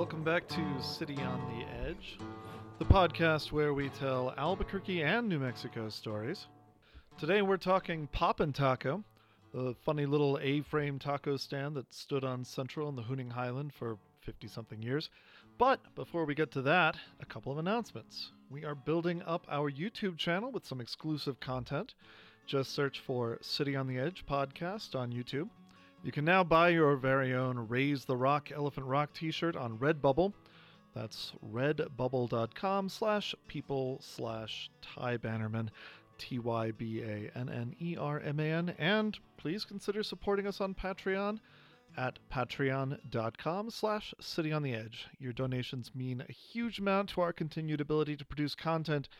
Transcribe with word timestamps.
Welcome 0.00 0.24
back 0.24 0.48
to 0.48 0.82
City 0.82 1.18
on 1.18 1.40
the 1.50 1.86
Edge, 1.86 2.16
the 2.78 2.86
podcast 2.86 3.52
where 3.52 3.74
we 3.74 3.90
tell 3.90 4.32
Albuquerque 4.38 5.02
and 5.02 5.28
New 5.28 5.38
Mexico 5.38 5.90
stories. 5.90 6.46
Today 7.18 7.42
we're 7.42 7.58
talking 7.58 8.06
Poppin' 8.06 8.54
Taco, 8.54 9.04
the 9.52 9.74
funny 9.84 10.06
little 10.06 10.38
A 10.40 10.62
frame 10.62 10.98
taco 10.98 11.36
stand 11.36 11.76
that 11.76 11.92
stood 11.92 12.24
on 12.24 12.46
Central 12.46 12.88
in 12.88 12.96
the 12.96 13.02
Huning 13.02 13.30
Highland 13.30 13.74
for 13.74 13.98
50 14.22 14.48
something 14.48 14.80
years. 14.80 15.10
But 15.58 15.80
before 15.94 16.24
we 16.24 16.34
get 16.34 16.50
to 16.52 16.62
that, 16.62 16.96
a 17.20 17.26
couple 17.26 17.52
of 17.52 17.58
announcements. 17.58 18.30
We 18.48 18.64
are 18.64 18.74
building 18.74 19.22
up 19.26 19.46
our 19.50 19.70
YouTube 19.70 20.16
channel 20.16 20.50
with 20.50 20.64
some 20.64 20.80
exclusive 20.80 21.40
content. 21.40 21.92
Just 22.46 22.72
search 22.72 23.00
for 23.00 23.36
City 23.42 23.76
on 23.76 23.86
the 23.86 23.98
Edge 23.98 24.24
podcast 24.26 24.94
on 24.94 25.12
YouTube. 25.12 25.50
You 26.02 26.12
can 26.12 26.24
now 26.24 26.42
buy 26.42 26.70
your 26.70 26.96
very 26.96 27.34
own 27.34 27.68
Raise 27.68 28.06
the 28.06 28.16
Rock 28.16 28.50
Elephant 28.50 28.86
Rock 28.86 29.12
t-shirt 29.12 29.54
on 29.54 29.76
Redbubble. 29.76 30.32
That's 30.94 31.32
redbubble.com 31.52 32.88
slash 32.88 33.34
people 33.46 33.98
slash 34.00 34.70
Ty 34.80 35.18
Bannerman, 35.18 35.70
T-Y-B-A-N-N-E-R-M-A-N. 36.16 37.34
And 38.78 39.18
please 39.36 39.66
consider 39.66 40.02
supporting 40.02 40.46
us 40.46 40.62
on 40.62 40.74
Patreon 40.74 41.38
at 41.98 42.18
patreon.com 42.32 43.70
slash 43.70 44.14
city 44.20 44.52
on 44.52 44.62
the 44.62 44.74
edge. 44.74 45.06
Your 45.18 45.34
donations 45.34 45.90
mean 45.94 46.24
a 46.26 46.32
huge 46.32 46.78
amount 46.78 47.10
to 47.10 47.20
our 47.20 47.34
continued 47.34 47.82
ability 47.82 48.16
to 48.16 48.24
produce 48.24 48.54
content, 48.54 49.10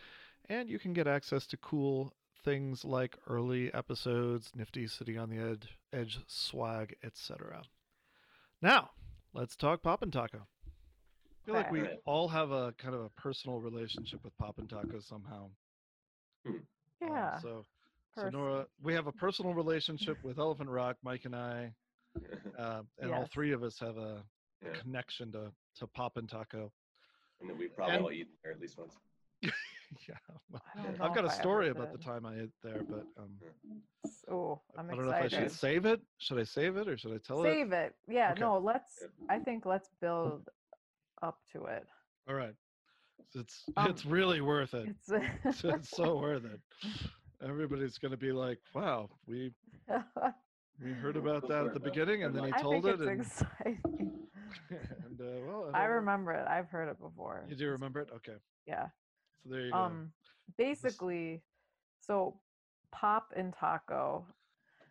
and 0.49 0.71
you 0.71 0.79
can 0.79 0.95
get 0.95 1.07
access 1.07 1.47
to 1.49 1.59
cool 1.59 2.15
things 2.45 2.85
like 2.85 3.17
early 3.29 3.73
episodes, 3.75 4.51
nifty 4.55 4.87
City 4.87 5.17
on 5.17 5.31
the 5.31 5.39
Edge, 5.39 5.69
edge 5.93 6.19
swag, 6.27 6.95
etc. 7.05 7.63
Now, 8.63 8.91
let's 9.35 9.57
talk 9.57 9.83
Pop 9.83 10.03
and 10.03 10.13
Taco. 10.13 10.39
I 10.39 11.47
feel 11.47 11.55
like 11.55 11.73
we 11.73 11.83
all 12.05 12.29
have 12.29 12.51
a 12.51 12.73
kind 12.79 12.95
of 12.95 13.01
a 13.03 13.09
personal 13.11 13.61
relationship 13.61 14.23
with 14.25 14.37
Pop 14.39 14.59
and 14.59 14.69
Taco 14.69 15.01
somehow. 15.01 15.49
Um, 16.47 16.63
Yeah. 17.01 17.39
so, 17.41 17.65
so 18.15 18.29
Nora, 18.29 18.67
we 18.83 18.93
have 18.95 19.07
a 19.07 19.13
personal 19.13 19.55
relationship 19.55 20.19
with 20.23 20.39
Elephant 20.39 20.69
Rock, 20.69 20.97
Mike 21.03 21.25
and 21.25 21.35
I, 21.35 21.73
uh, 22.59 22.83
and 22.99 23.13
all 23.13 23.27
three 23.33 23.53
of 23.53 23.63
us 23.63 23.79
have 23.81 23.97
a, 23.97 24.23
a 24.67 24.79
connection 24.81 25.33
to 25.33 25.51
to 25.79 25.87
Pop 25.87 26.17
and 26.17 26.29
Taco. 26.29 26.71
And 27.41 27.49
then 27.49 27.57
we 27.57 27.69
probably 27.69 27.95
And- 27.97 28.05
all 28.05 28.13
eat 28.13 28.29
there 28.43 28.53
at 28.53 28.61
least 28.61 28.77
once. 28.77 28.95
yeah, 30.09 30.15
well, 30.51 30.63
I 30.75 30.83
don't 30.83 30.99
know 30.99 31.05
I've 31.07 31.15
got 31.15 31.25
a 31.25 31.31
I 31.31 31.33
story 31.33 31.69
about 31.69 31.93
the 31.93 31.99
time 31.99 32.25
I 32.27 32.35
ate 32.35 32.51
there, 32.63 32.85
but 32.89 33.07
um, 33.19 33.31
Oh, 34.31 34.61
I'm 34.79 34.91
I 34.91 34.95
don't 34.95 35.05
know 35.05 35.11
if 35.11 35.23
I 35.23 35.29
should 35.29 35.51
save 35.51 35.87
it. 35.87 36.01
Should 36.19 36.39
I 36.39 36.45
save 36.45 36.77
it 36.77 36.89
or 36.89 36.97
should 36.97 37.13
I 37.13 37.19
tell 37.19 37.43
it? 37.43 37.55
Save 37.55 37.73
it. 37.73 37.95
Yeah, 38.09 38.31
Okay. 38.33 38.41
no, 38.41 38.59
let's 38.59 39.05
I 39.29 39.39
think 39.39 39.67
let's 39.67 39.91
build 40.01 40.49
up 41.23 41.39
to 41.53 41.65
it. 41.67 41.85
All 42.29 42.35
right. 42.35 42.55
It's 43.35 43.65
Um, 43.77 43.91
it's 43.91 44.05
really 44.05 44.41
worth 44.41 44.75
it. 44.75 44.89
It's 44.89 45.11
It's, 45.45 45.65
it's 45.65 45.91
so 45.91 46.17
worth 46.17 46.45
it. 46.45 46.61
Everybody's 47.43 47.99
gonna 47.99 48.17
be 48.17 48.33
like, 48.33 48.59
"Wow, 48.75 49.09
we 49.27 49.53
we 50.83 50.93
heard 50.93 51.17
about 51.17 51.49
that 51.49 51.67
at 51.67 51.75
the 51.75 51.81
beginning, 51.81 52.25
and 52.25 52.35
then 52.35 52.45
he 52.45 52.53
I 52.53 52.61
told 52.63 52.87
it." 52.87 53.01
it's 53.01 53.03
And, 53.03 53.21
exciting. 53.21 54.13
and 54.71 55.21
uh, 55.21 55.47
well, 55.47 55.71
I 55.75 55.85
know. 55.85 55.89
remember 55.95 56.33
it. 56.33 56.47
I've 56.47 56.69
heard 56.69 56.89
it 56.89 57.01
before. 57.01 57.45
You 57.49 57.57
do 57.57 57.69
remember 57.71 58.01
it? 58.01 58.11
Okay. 58.17 58.37
Yeah. 58.67 58.89
So 59.45 59.51
there 59.51 59.67
you 59.67 59.73
go. 59.73 59.79
Um 59.79 60.13
basically 60.59 61.43
so 62.01 62.41
pop 62.93 63.33
and 63.37 63.53
taco. 63.53 64.27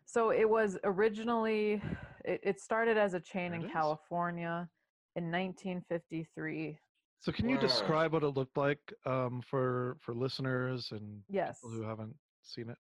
So 0.06 0.32
it 0.32 0.50
was 0.50 0.78
originally 0.84 1.82
it, 2.26 2.40
it 2.44 2.60
started 2.60 2.98
as 2.98 3.14
a 3.14 3.20
chain 3.20 3.52
There 3.52 3.62
in. 3.62 3.68
California 3.70 4.70
in 5.16 5.32
1953. 5.32 6.80
So 7.22 7.32
can 7.32 7.50
you 7.50 7.58
Wow. 7.58 7.62
describe 7.62 8.14
what 8.14 8.24
it 8.24 8.30
looked 8.30 8.58
like 8.58 8.94
um, 9.06 9.42
for 9.42 9.98
for 10.00 10.14
listeners 10.14 10.92
and 10.92 11.22
Yes. 11.30 11.60
people 11.62 11.76
who 11.78 11.84
haven't 11.84 12.16
seen 12.44 12.70
it? 12.70 12.78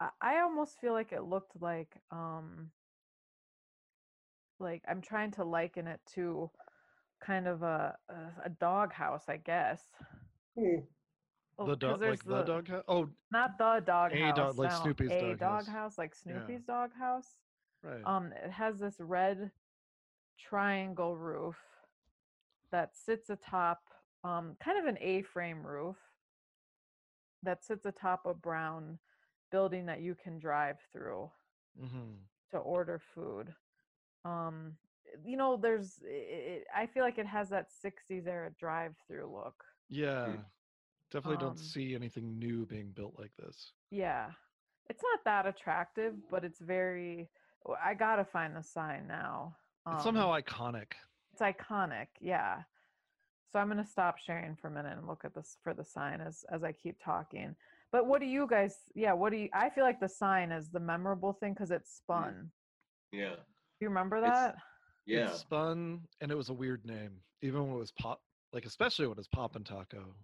I, 0.00 0.10
I 0.20 0.40
almost 0.40 0.78
feel 0.80 0.92
like 0.92 1.12
it 1.12 1.24
looked 1.24 1.60
like 1.60 1.96
um 2.10 2.70
like 4.60 4.82
I'm 4.88 5.00
trying 5.00 5.32
to 5.32 5.44
liken 5.44 5.86
it 5.86 6.00
to 6.14 6.50
kind 7.20 7.46
of 7.48 7.62
a 7.62 7.96
a, 8.08 8.14
a 8.44 8.48
dog 8.48 8.92
house, 8.92 9.24
I 9.28 9.36
guess. 9.38 9.90
Oh, 10.56 10.86
the 11.66 11.76
'cause 11.80 12.00
dog, 12.00 12.00
like 12.04 12.24
the, 12.24 12.42
dog 12.44 12.68
house. 12.68 12.84
Oh, 12.88 13.10
not 13.30 13.58
the 13.58 13.80
dog 13.80 14.12
A 14.12 14.16
house, 14.16 14.36
dog- 14.36 14.58
like 14.58 14.70
no, 14.70 14.76
Snoopy's 14.82 15.10
a 15.10 15.20
dog 15.20 15.38
dog 15.38 15.66
house. 15.66 15.68
house, 15.68 15.98
like 15.98 16.14
Yeah. 16.26 16.50
Snoopy's 16.50 16.64
dog 16.64 16.92
house. 16.94 17.40
right. 17.82 18.02
Um, 18.04 18.32
it 18.32 18.50
has 18.50 18.78
this 18.80 19.00
red 19.00 19.52
triangle 20.38 21.16
roof 21.16 21.58
that 22.70 22.96
sits 22.96 23.30
atop, 23.30 23.90
um, 24.24 24.56
kind 24.56 24.78
of 24.78 24.86
an 24.86 24.98
A-frame 25.00 25.66
roof 25.66 25.98
that 27.42 27.64
sits 27.64 27.84
atop 27.86 28.26
a 28.26 28.34
brown 28.34 28.98
building 29.50 29.86
that 29.86 30.00
you 30.00 30.14
can 30.14 30.38
drive 30.38 30.80
through 30.92 31.30
hmm 31.76 32.24
to 32.50 32.58
order 32.58 32.98
food. 32.98 33.54
Um, 34.24 34.78
you 35.24 35.36
know, 35.36 35.56
there's, 35.56 36.02
i 36.04 36.08
it, 36.08 36.66
I 36.74 36.86
feel 36.86 37.04
like 37.04 37.18
it 37.18 37.26
has 37.26 37.50
that 37.50 37.70
60s 37.72 38.26
era 38.26 38.50
drive-through 38.50 39.32
look. 39.32 39.73
Yeah. 39.88 40.36
Definitely 41.10 41.38
don't 41.38 41.50
Um, 41.52 41.56
see 41.58 41.94
anything 41.94 42.38
new 42.38 42.66
being 42.66 42.90
built 42.90 43.14
like 43.18 43.30
this. 43.38 43.72
Yeah. 43.90 44.30
It's 44.90 45.02
not 45.02 45.20
that 45.24 45.46
attractive, 45.46 46.14
but 46.30 46.44
it's 46.44 46.58
very, 46.60 47.30
I 47.82 47.94
gotta 47.94 48.24
find 48.24 48.54
the 48.56 48.62
sign 48.62 49.06
now. 49.06 49.56
It's 49.86 49.96
Um, 49.96 50.00
somehow 50.02 50.32
iconic. 50.38 50.92
it's 51.32 51.42
iconic 51.42 52.06
yeah 52.20 52.62
so 53.52 53.58
i'm 53.58 53.66
going 53.68 53.76
to 53.84 53.84
stop 53.90 54.18
sharing 54.18 54.56
for 54.56 54.68
a 54.68 54.70
minute 54.70 54.96
and 54.96 55.06
look 55.06 55.24
at 55.24 55.34
this 55.34 55.58
for 55.62 55.74
the 55.74 55.84
sign 55.84 56.20
as 56.20 56.44
as 56.50 56.62
i 56.64 56.72
keep 56.72 56.96
talking 57.04 57.54
but 57.92 58.06
what 58.06 58.20
do 58.20 58.26
you 58.26 58.46
guys 58.46 58.76
yeah 58.94 59.12
what 59.12 59.30
do 59.30 59.36
you 59.36 59.48
i 59.52 59.68
feel 59.68 59.84
like 59.84 60.00
the 60.00 60.08
sign 60.08 60.50
is 60.52 60.70
the 60.70 60.80
memorable 60.80 61.32
thing 61.34 61.52
because 61.52 61.70
it's 61.72 61.92
spun 61.96 62.50
Yeah. 63.12 63.34
do 63.34 63.80
you 63.80 63.88
remember 63.88 64.16
It's- 64.18 64.32
that 64.32 64.56
Yeah. 65.06 65.28
It 65.30 65.34
spun, 65.36 66.08
and 66.22 66.30
it 66.32 66.34
was 66.36 66.48
a 66.48 66.54
weird 66.54 66.86
name, 66.86 67.20
even 67.42 67.66
when 67.66 67.76
it 67.76 67.78
was 67.80 67.92
pop. 67.92 68.22
Like 68.54 68.64
especially 68.64 69.06
when 69.08 69.18
it's 69.18 69.28
Poppin' 69.28 69.64
Taco. 69.64 70.14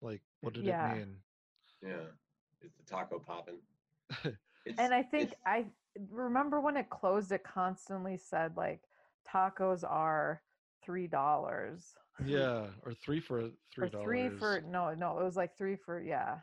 Like, 0.00 0.22
what 0.40 0.54
did 0.54 0.64
Yeah. 0.64 0.92
it 0.94 0.98
mean? 0.98 1.16
Yeah. 1.82 2.06
It's 2.62 2.74
the 2.78 2.84
taco 2.84 3.18
popping. 3.18 3.58
And 4.78 4.94
i 4.94 5.02
think 5.02 5.24
it's- 5.32 5.40
i 5.44 5.66
remember 6.10 6.58
when 6.58 6.78
it 6.78 6.88
closed 6.88 7.30
it 7.32 7.44
constantly 7.44 8.16
said 8.16 8.56
like 8.56 8.80
tacos 9.30 9.84
are 9.88 10.42
three 10.82 11.06
dollars 11.06 11.94
yeah, 12.24 12.68
or 12.82 12.94
three 12.94 13.20
for 13.20 13.50
three 13.70 13.86
or 13.86 13.90
dollars. 13.90 14.04
three 14.04 14.28
for 14.30 14.62
no 14.66 14.94
no 14.94 15.18
it 15.18 15.24
was 15.24 15.36
like 15.36 15.54
three 15.58 15.76
for 15.76 16.00
yeah 16.00 16.38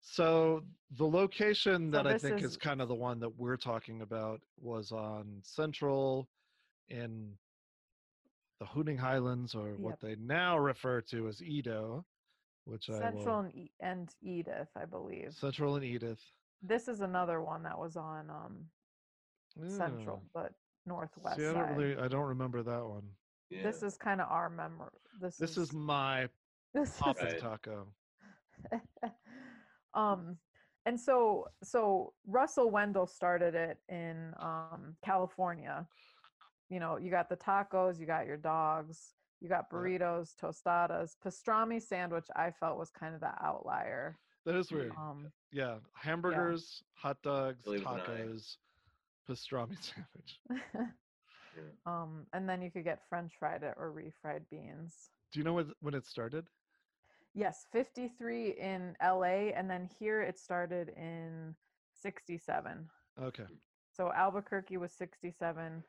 So 0.00 0.62
the 0.92 1.06
location 1.08 1.90
So 1.90 1.96
that 1.96 2.06
I 2.06 2.16
think 2.18 2.40
is, 2.40 2.52
is- 2.52 2.56
kind 2.56 2.80
of 2.80 2.86
the 2.86 2.94
one 2.94 3.18
that 3.18 3.36
we're 3.36 3.56
talking 3.56 4.02
about 4.02 4.40
was 4.56 4.92
on 4.92 5.40
Central 5.42 6.28
in 6.88 7.36
the 8.60 8.66
Huning 8.66 8.98
Highlands, 8.98 9.54
or 9.54 9.70
what 9.76 10.00
they 10.00 10.16
now 10.16 10.58
refer 10.58 11.00
to 11.02 11.28
as 11.28 11.42
Edo, 11.42 12.04
which 12.64 12.86
central 12.86 13.36
I 13.36 13.40
and, 13.40 13.54
E- 13.54 13.70
and 13.80 14.14
edith 14.22 14.68
i 14.76 14.84
believe 14.84 15.32
Central 15.34 15.76
and 15.76 15.84
Edith. 15.84 16.20
this 16.62 16.88
is 16.88 17.00
another 17.00 17.42
one 17.42 17.62
that 17.62 17.78
was 17.78 17.96
on 17.96 18.30
um 18.30 18.64
central 19.68 20.22
but 20.32 20.52
northwest 20.86 21.36
See, 21.36 21.46
I 21.46 21.52
don't 21.52 21.62
side. 21.68 21.76
really, 21.76 21.96
I 21.96 22.08
don't 22.08 22.26
remember 22.26 22.62
that 22.62 22.84
one. 22.84 23.02
yeah. 23.50 23.62
This 23.62 23.82
is 23.82 23.96
kind 23.96 24.20
of 24.20 24.28
our 24.30 24.50
memory. 24.50 24.90
This, 25.20 25.36
This 25.36 25.56
is 25.56 25.72
my 25.72 26.28
this 26.74 26.98
Poppin' 26.98 27.26
Right. 27.26 27.38
Taco. 27.40 27.86
um, 29.94 30.36
and 30.86 30.98
so 31.00 31.46
so 31.62 32.12
Russell 32.26 32.70
Wendell 32.70 33.06
started 33.06 33.54
it 33.54 33.78
in 33.88 34.34
um 34.40 34.96
California. 35.04 35.86
You 36.68 36.80
know, 36.80 36.96
you 36.96 37.10
got 37.10 37.28
the 37.28 37.36
tacos, 37.36 37.98
you 38.00 38.06
got 38.06 38.26
your 38.26 38.36
dogs, 38.36 39.14
you 39.40 39.48
got 39.48 39.70
Yeah. 39.70 39.78
burritos, 39.78 40.34
tostadas, 40.34 41.16
pastrami 41.22 41.80
sandwich. 41.80 42.26
I 42.34 42.50
felt 42.50 42.78
was 42.78 42.90
kind 42.90 43.14
of 43.14 43.20
the 43.20 43.32
outlier. 43.44 44.16
That 44.44 44.54
is 44.56 44.72
weird. 44.72 44.92
Um, 44.96 45.32
Yeah, 45.52 45.78
hamburgers, 45.94 46.82
hot 46.94 47.22
dogs, 47.22 47.64
Believe 47.64 47.82
it 47.82 47.86
or 47.86 47.96
not. 47.96 48.08
tacos, 48.08 48.56
pastrami 49.28 49.76
sandwich. 49.80 50.40
um, 51.86 52.26
and 52.32 52.48
then 52.48 52.62
you 52.62 52.70
could 52.70 52.84
get 52.84 53.06
French 53.08 53.36
fried 53.38 53.62
it 53.62 53.74
or 53.76 53.92
refried 53.92 54.48
beans. 54.50 55.10
Do 55.32 55.38
you 55.40 55.44
know 55.44 55.54
when 55.54 55.72
when 55.80 55.94
it 55.94 56.06
started? 56.06 56.46
Yes, 57.34 57.66
53 57.72 58.50
in 58.52 58.96
LA, 59.02 59.50
and 59.54 59.68
then 59.68 59.88
here 59.98 60.22
it 60.22 60.38
started 60.38 60.88
in 60.90 61.56
67. 61.92 62.88
Okay. 63.20 63.46
So 63.90 64.12
Albuquerque 64.12 64.76
was 64.76 64.92
67. 64.92 65.84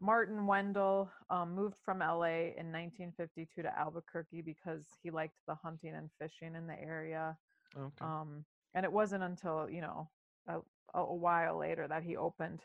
Martin 0.00 0.46
Wendell 0.46 1.10
um, 1.30 1.54
moved 1.54 1.76
from 1.84 2.00
LA 2.00 2.52
in 2.56 2.70
1952 2.72 3.62
to 3.62 3.78
Albuquerque 3.78 4.42
because 4.42 4.84
he 5.02 5.10
liked 5.10 5.36
the 5.46 5.54
hunting 5.54 5.94
and 5.94 6.10
fishing 6.18 6.54
in 6.54 6.66
the 6.66 6.80
area. 6.80 7.36
Okay. 7.76 7.88
Um, 8.00 8.44
and 8.74 8.84
it 8.84 8.92
wasn't 8.92 9.22
until, 9.22 9.68
you 9.70 9.80
know, 9.80 10.08
a, 10.48 10.58
a 10.94 11.14
while 11.14 11.58
later 11.58 11.86
that 11.88 12.02
he 12.02 12.16
opened 12.16 12.60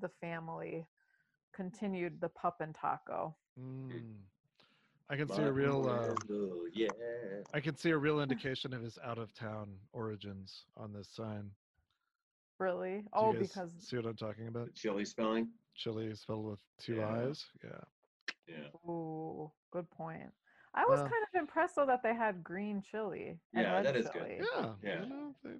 the 0.00 0.10
family 0.20 0.86
continued 1.54 2.20
the 2.20 2.28
pup 2.28 2.60
and 2.60 2.74
taco. 2.74 3.34
Mm. 3.58 3.90
I 5.08 5.16
can 5.16 5.28
see 5.28 5.42
a 5.42 5.52
real. 5.52 5.88
Uh, 5.88 6.14
yeah. 6.74 6.88
I 7.54 7.60
can 7.60 7.76
see 7.76 7.90
a 7.90 7.96
real 7.96 8.20
indication 8.22 8.74
of 8.74 8.82
his 8.82 8.98
out 9.02 9.18
of 9.18 9.32
town 9.32 9.68
origins 9.92 10.64
on 10.76 10.92
this 10.92 11.08
sign. 11.08 11.50
Really? 12.58 12.98
Do 13.02 13.08
Oh, 13.12 13.32
you 13.32 13.38
guys 13.38 13.48
because 13.48 13.72
see 13.78 13.96
what 13.96 14.06
I'm 14.06 14.16
talking 14.16 14.48
about? 14.48 14.74
Chili 14.74 15.04
spelling. 15.04 15.48
Chili 15.76 16.06
is 16.06 16.20
spelled 16.20 16.44
with 16.46 16.60
two 16.78 16.96
Yeah. 16.96 17.08
eyes. 17.08 17.44
Yeah. 17.62 17.80
Yeah. 18.48 18.90
ooh, 18.90 19.50
good 19.72 19.90
point. 19.90 20.32
I 20.74 20.84
was 20.84 21.00
Well- 21.00 21.08
kind 21.08 21.22
of 21.24 21.40
impressed 21.40 21.74
though 21.76 21.86
that 21.86 22.02
they 22.02 22.14
had 22.14 22.42
green 22.44 22.80
chili. 22.82 23.40
And 23.54 23.62
Yeah, 23.64 23.72
red 23.72 23.86
that 23.86 23.96
is 23.96 24.08
good. 24.10 24.38
Yeah. 24.54 24.74
Yeah. 24.82 25.02
You 25.02 25.08
know, 25.08 25.34
they, 25.42 25.50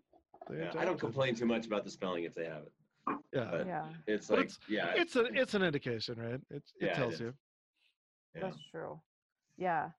they 0.49 0.59
yeah. 0.63 0.73
I 0.79 0.85
don't 0.85 0.99
complain 1.01 1.35
too 1.35 1.47
much 1.47 1.67
about 1.67 1.85
the 1.85 1.91
spelling 1.91 2.25
if 2.25 2.35
they 2.35 2.45
have 2.45 2.63
it. 2.63 2.73
Yeah. 3.33 3.49
but- 3.51 3.67
Yeah, 3.67 3.93
It's 4.07 4.31
like 4.31 4.41
it's- 4.47 4.59
yeah. 4.69 4.93
it's 4.97 5.17
a 5.17 5.25
it's 5.25 5.55
an 5.55 5.63
indication, 5.63 6.19
right? 6.21 6.41
It 6.51 6.63
it 6.81 6.87
Yeah, 6.87 6.95
tells 6.95 7.15
is. 7.15 7.21
you. 7.21 7.35
yeah. 8.35 8.41
that's 8.43 8.63
true. 8.71 9.01
Yeah. 9.57 9.91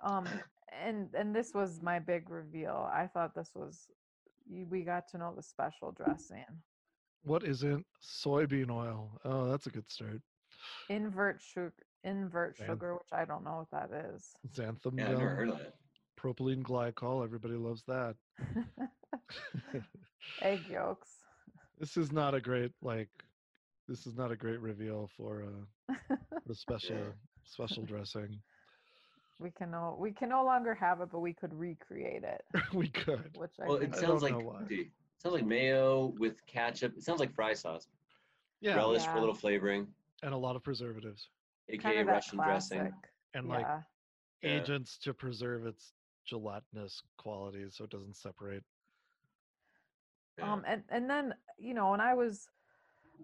Um 0.00 0.24
and 0.72 1.14
and 1.14 1.34
this 1.34 1.54
was 1.54 1.80
my 1.82 1.98
big 1.98 2.28
reveal. 2.30 2.88
I 2.92 3.06
thought 3.06 3.34
this 3.34 3.54
was 3.54 3.88
we 4.48 4.82
got 4.82 5.06
to 5.08 5.18
know 5.18 5.32
the 5.34 5.42
special 5.42 5.92
dressing. 5.92 6.44
What 7.24 7.44
isn't 7.44 7.86
soybean 8.02 8.70
oil? 8.70 9.20
Oh, 9.24 9.50
that's 9.50 9.66
a 9.66 9.70
good 9.70 9.88
start. 9.90 10.20
Invert 10.88 11.40
sugar 11.40 11.72
invert 12.04 12.56
Xanth- 12.56 12.66
sugar, 12.66 12.94
which 12.94 13.12
I 13.12 13.24
don't 13.24 13.44
know 13.44 13.64
what 13.70 13.70
that 13.90 13.90
is. 14.14 14.34
Xanthan 14.52 14.98
Yeah, 14.98 15.04
I've 15.10 15.18
never 15.18 15.28
gum, 15.28 15.36
heard 15.36 15.48
of 15.50 15.58
that. 15.58 15.74
propylene 16.18 16.62
glycol. 16.62 17.22
Everybody 17.22 17.54
loves 17.54 17.84
that. 17.86 18.16
Egg 20.42 20.66
yolks. 20.68 21.10
this 21.78 21.96
is 21.96 22.10
not 22.12 22.34
a 22.34 22.40
great 22.40 22.72
like. 22.82 23.08
This 23.88 24.06
is 24.06 24.16
not 24.16 24.30
a 24.32 24.36
great 24.36 24.60
reveal 24.60 25.08
for 25.16 25.44
uh, 25.44 25.94
the 26.46 26.54
special 26.54 26.96
Yeah. 26.96 27.12
special 27.44 27.84
dressing. 27.84 28.40
we 29.38 29.50
can 29.50 29.70
no 29.70 29.96
we 29.98 30.12
can 30.12 30.28
no 30.28 30.44
longer 30.44 30.74
have 30.74 31.00
it, 31.00 31.10
but 31.12 31.20
we 31.20 31.34
could 31.34 31.52
recreate 31.54 32.24
it, 32.24 32.42
we 32.74 32.88
could. 32.88 33.36
which 33.36 33.52
I 33.60 33.66
Well, 33.66 33.76
it 33.76 33.94
sounds 33.94 34.22
don't 34.22 34.32
like 34.32 34.44
know 34.44 34.50
why. 34.50 34.64
dude, 34.68 34.80
it 34.80 34.92
sounds 35.22 35.34
like 35.34 35.46
mayo 35.46 36.12
with 36.18 36.44
ketchup. 36.46 36.94
It 36.96 37.04
sounds 37.04 37.20
like 37.20 37.32
fry 37.32 37.54
sauce. 37.54 37.86
Yeah, 38.60 38.76
Relish 38.76 39.04
for 39.04 39.16
a 39.16 39.20
little 39.20 39.34
flavoring, 39.34 39.88
and 40.22 40.32
a 40.34 40.36
lot 40.36 40.54
of 40.54 40.62
preservatives 40.62 41.28
kind 41.68 41.94
aka 41.94 42.00
of 42.00 42.06
that 42.06 42.12
Russian 42.12 42.38
dressing. 42.38 42.92
and 43.34 43.48
like 43.48 43.66
yeah. 43.66 43.80
Yeah. 44.42 44.60
agents 44.60 44.98
to 44.98 45.14
preserve 45.14 45.66
its 45.66 45.92
gelatinous 46.24 47.02
qualities 47.16 47.74
so 47.76 47.84
it 47.84 47.90
doesn't 47.90 48.16
separate. 48.16 48.62
Yeah. 50.38 50.52
Um, 50.52 50.64
and 50.66 50.82
and 50.90 51.08
then 51.08 51.34
you 51.58 51.74
know, 51.74 51.90
when 51.90 52.00
I 52.00 52.14
was 52.14 52.48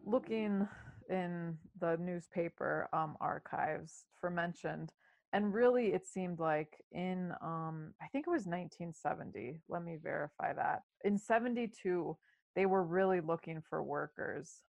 looking 0.04 0.66
in 1.08 1.56
the 1.80 1.96
newspaper 1.98 2.88
um, 2.92 3.16
archives 3.20 4.04
for 4.20 4.30
mentioned, 4.30 4.92
and 5.32 5.52
really 5.52 5.88
it 5.92 6.06
seemed 6.06 6.38
like 6.38 6.82
in 6.92 7.32
um, 7.42 7.94
I 8.02 8.06
think 8.08 8.26
it 8.26 8.30
was 8.30 8.46
1970. 8.46 9.60
Let 9.69 9.84
me 9.84 9.96
verify 10.02 10.52
that. 10.54 10.82
In 11.04 11.19
72, 11.19 12.16
they 12.54 12.66
were 12.66 12.82
really 12.84 13.20
looking 13.20 13.62
for 13.69 13.82
workers. 13.82 14.62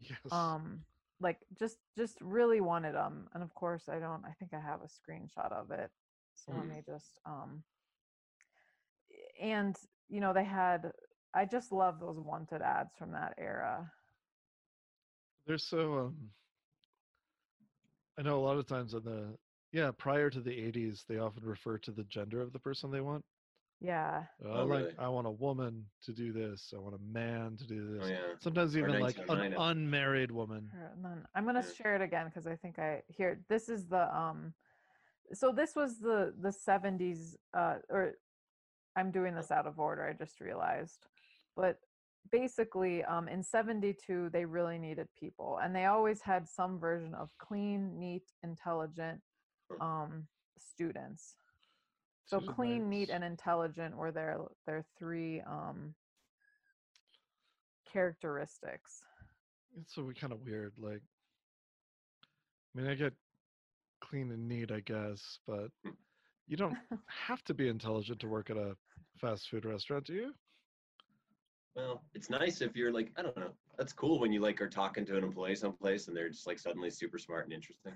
Yes. 0.00 0.32
Um, 0.32 0.80
like 1.20 1.38
just 1.58 1.78
just 1.96 2.18
really 2.20 2.60
wanted 2.60 2.94
them, 2.94 3.28
and 3.34 3.42
of 3.42 3.54
course 3.54 3.88
I 3.88 3.98
don't. 3.98 4.24
I 4.24 4.32
think 4.38 4.52
I 4.54 4.60
have 4.60 4.80
a 4.82 4.86
screenshot 4.86 5.52
of 5.52 5.70
it. 5.70 5.90
So 6.34 6.52
let 6.52 6.66
Hmm. 6.66 6.68
me 6.68 6.82
just 6.86 7.18
um. 7.26 7.62
And 9.40 9.76
you 10.08 10.20
know 10.20 10.32
they 10.32 10.44
had 10.44 10.92
I 11.34 11.44
just 11.44 11.72
love 11.72 12.00
those 12.00 12.18
wanted 12.18 12.62
ads 12.62 12.94
from 12.98 13.12
that 13.12 13.34
era. 13.38 13.90
They're 15.46 15.58
so 15.58 15.98
um 15.98 16.30
I 18.18 18.22
know 18.22 18.38
a 18.38 18.44
lot 18.44 18.58
of 18.58 18.66
times 18.66 18.94
in 18.94 19.02
the 19.04 19.36
yeah, 19.72 19.90
prior 19.96 20.30
to 20.30 20.40
the 20.40 20.50
80s, 20.50 21.04
they 21.06 21.18
often 21.18 21.44
refer 21.44 21.78
to 21.78 21.92
the 21.92 22.04
gender 22.04 22.40
of 22.40 22.52
the 22.52 22.58
person 22.58 22.90
they 22.90 23.00
want. 23.00 23.24
Yeah. 23.80 24.24
Uh, 24.44 24.48
I 24.48 24.60
Oh, 24.60 24.66
like 24.66 24.80
really? 24.84 24.94
I 24.98 25.08
want 25.08 25.26
a 25.26 25.30
woman 25.30 25.84
to 26.04 26.12
do 26.12 26.32
this. 26.32 26.72
I 26.74 26.78
want 26.78 26.94
a 26.94 27.12
man 27.12 27.56
to 27.58 27.66
do 27.66 27.92
this. 27.92 28.02
Oh 28.02 28.08
this. 28.08 28.10
yeah. 28.10 28.34
Sometimes 28.40 28.76
Or 28.76 28.80
even 28.80 29.00
like 29.00 29.18
an 29.28 29.54
unmarried 29.56 30.30
woman. 30.30 30.70
I'm 31.34 31.44
gonna 31.44 31.62
Yeah. 31.62 31.72
share 31.72 31.94
it 31.94 32.02
again 32.02 32.26
because 32.26 32.46
I 32.46 32.56
think 32.56 32.78
I 32.78 33.02
here. 33.08 33.40
This 33.48 33.68
is 33.68 33.86
the 33.86 34.14
um. 34.16 34.54
So 35.32 35.52
this 35.52 35.76
was 35.76 35.98
the 36.00 36.34
the 36.40 36.48
70s 36.50 37.36
uh 37.54 37.76
or 37.88 38.14
I'm 38.96 39.10
doing 39.12 39.34
this 39.34 39.50
out 39.50 39.66
of 39.66 39.78
order. 39.78 40.04
I 40.04 40.12
just 40.12 40.40
realized, 40.40 41.06
but 41.56 41.76
basically 42.30 43.02
um 43.04 43.28
in 43.28 43.42
72 43.42 44.28
they 44.30 44.44
really 44.44 44.78
needed 44.78 45.08
people 45.18 45.58
and 45.62 45.74
they 45.74 45.86
always 45.86 46.20
had 46.20 46.46
some 46.46 46.78
version 46.78 47.14
of 47.14 47.30
clean 47.38 47.98
neat 47.98 48.24
intelligent. 48.42 49.20
Um 49.78 50.26
students 50.58 51.36
so 52.26 52.38
Susan 52.38 52.54
clean 52.54 52.88
neat 52.90 53.10
and 53.10 53.24
intelligent 53.24 53.96
were 53.96 54.12
their 54.12 54.38
their 54.66 54.84
three 54.98 55.40
um 55.42 55.94
characteristics 57.84 59.02
It's 59.80 59.94
so 59.94 60.10
kind 60.12 60.32
of 60.32 60.40
weird. 60.40 60.72
Like, 60.78 61.02
I 62.74 62.80
mean, 62.80 62.86
I 62.88 62.94
get 62.94 63.14
clean 64.00 64.30
and 64.30 64.48
neat, 64.48 64.70
I 64.70 64.80
guess, 64.80 65.40
but 65.46 65.70
Hmm. 65.84 65.90
you 66.46 66.56
don't 66.56 66.76
have 67.06 67.42
to 67.44 67.54
be 67.54 67.68
intelligent 67.68 68.20
to 68.20 68.28
work 68.28 68.50
at 68.50 68.56
a 68.56 68.76
fast 69.20 69.48
food 69.48 69.64
restaurant, 69.64 70.06
do 70.06 70.14
you? 70.14 70.34
Well, 71.74 72.02
it's 72.14 72.30
nice 72.30 72.60
if 72.60 72.76
you're 72.76 72.92
like 72.92 73.12
I 73.16 73.22
don't 73.22 73.36
know. 73.36 73.52
That's 73.78 73.92
cool 73.92 74.18
when 74.20 74.32
you 74.32 74.40
like 74.40 74.60
are 74.60 74.68
talking 74.68 75.04
to 75.06 75.16
an 75.16 75.24
employee 75.24 75.54
someplace 75.56 76.08
and 76.08 76.16
they're 76.16 76.28
just 76.28 76.46
like 76.46 76.58
suddenly 76.58 76.90
super 76.90 77.18
smart 77.18 77.44
and 77.44 77.52
interesting. 77.52 77.94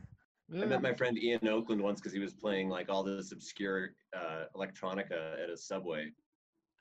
I 0.52 0.64
met 0.66 0.82
my 0.82 0.92
friend 0.92 1.18
Ian 1.18 1.48
Oakland 1.48 1.82
once 1.82 2.00
because 2.00 2.12
he 2.12 2.18
was 2.20 2.34
playing 2.34 2.68
like 2.68 2.88
all 2.90 3.02
this 3.02 3.32
obscure 3.32 3.94
uh, 4.16 4.44
electronica 4.54 5.42
at 5.42 5.50
a 5.50 5.56
subway. 5.56 6.12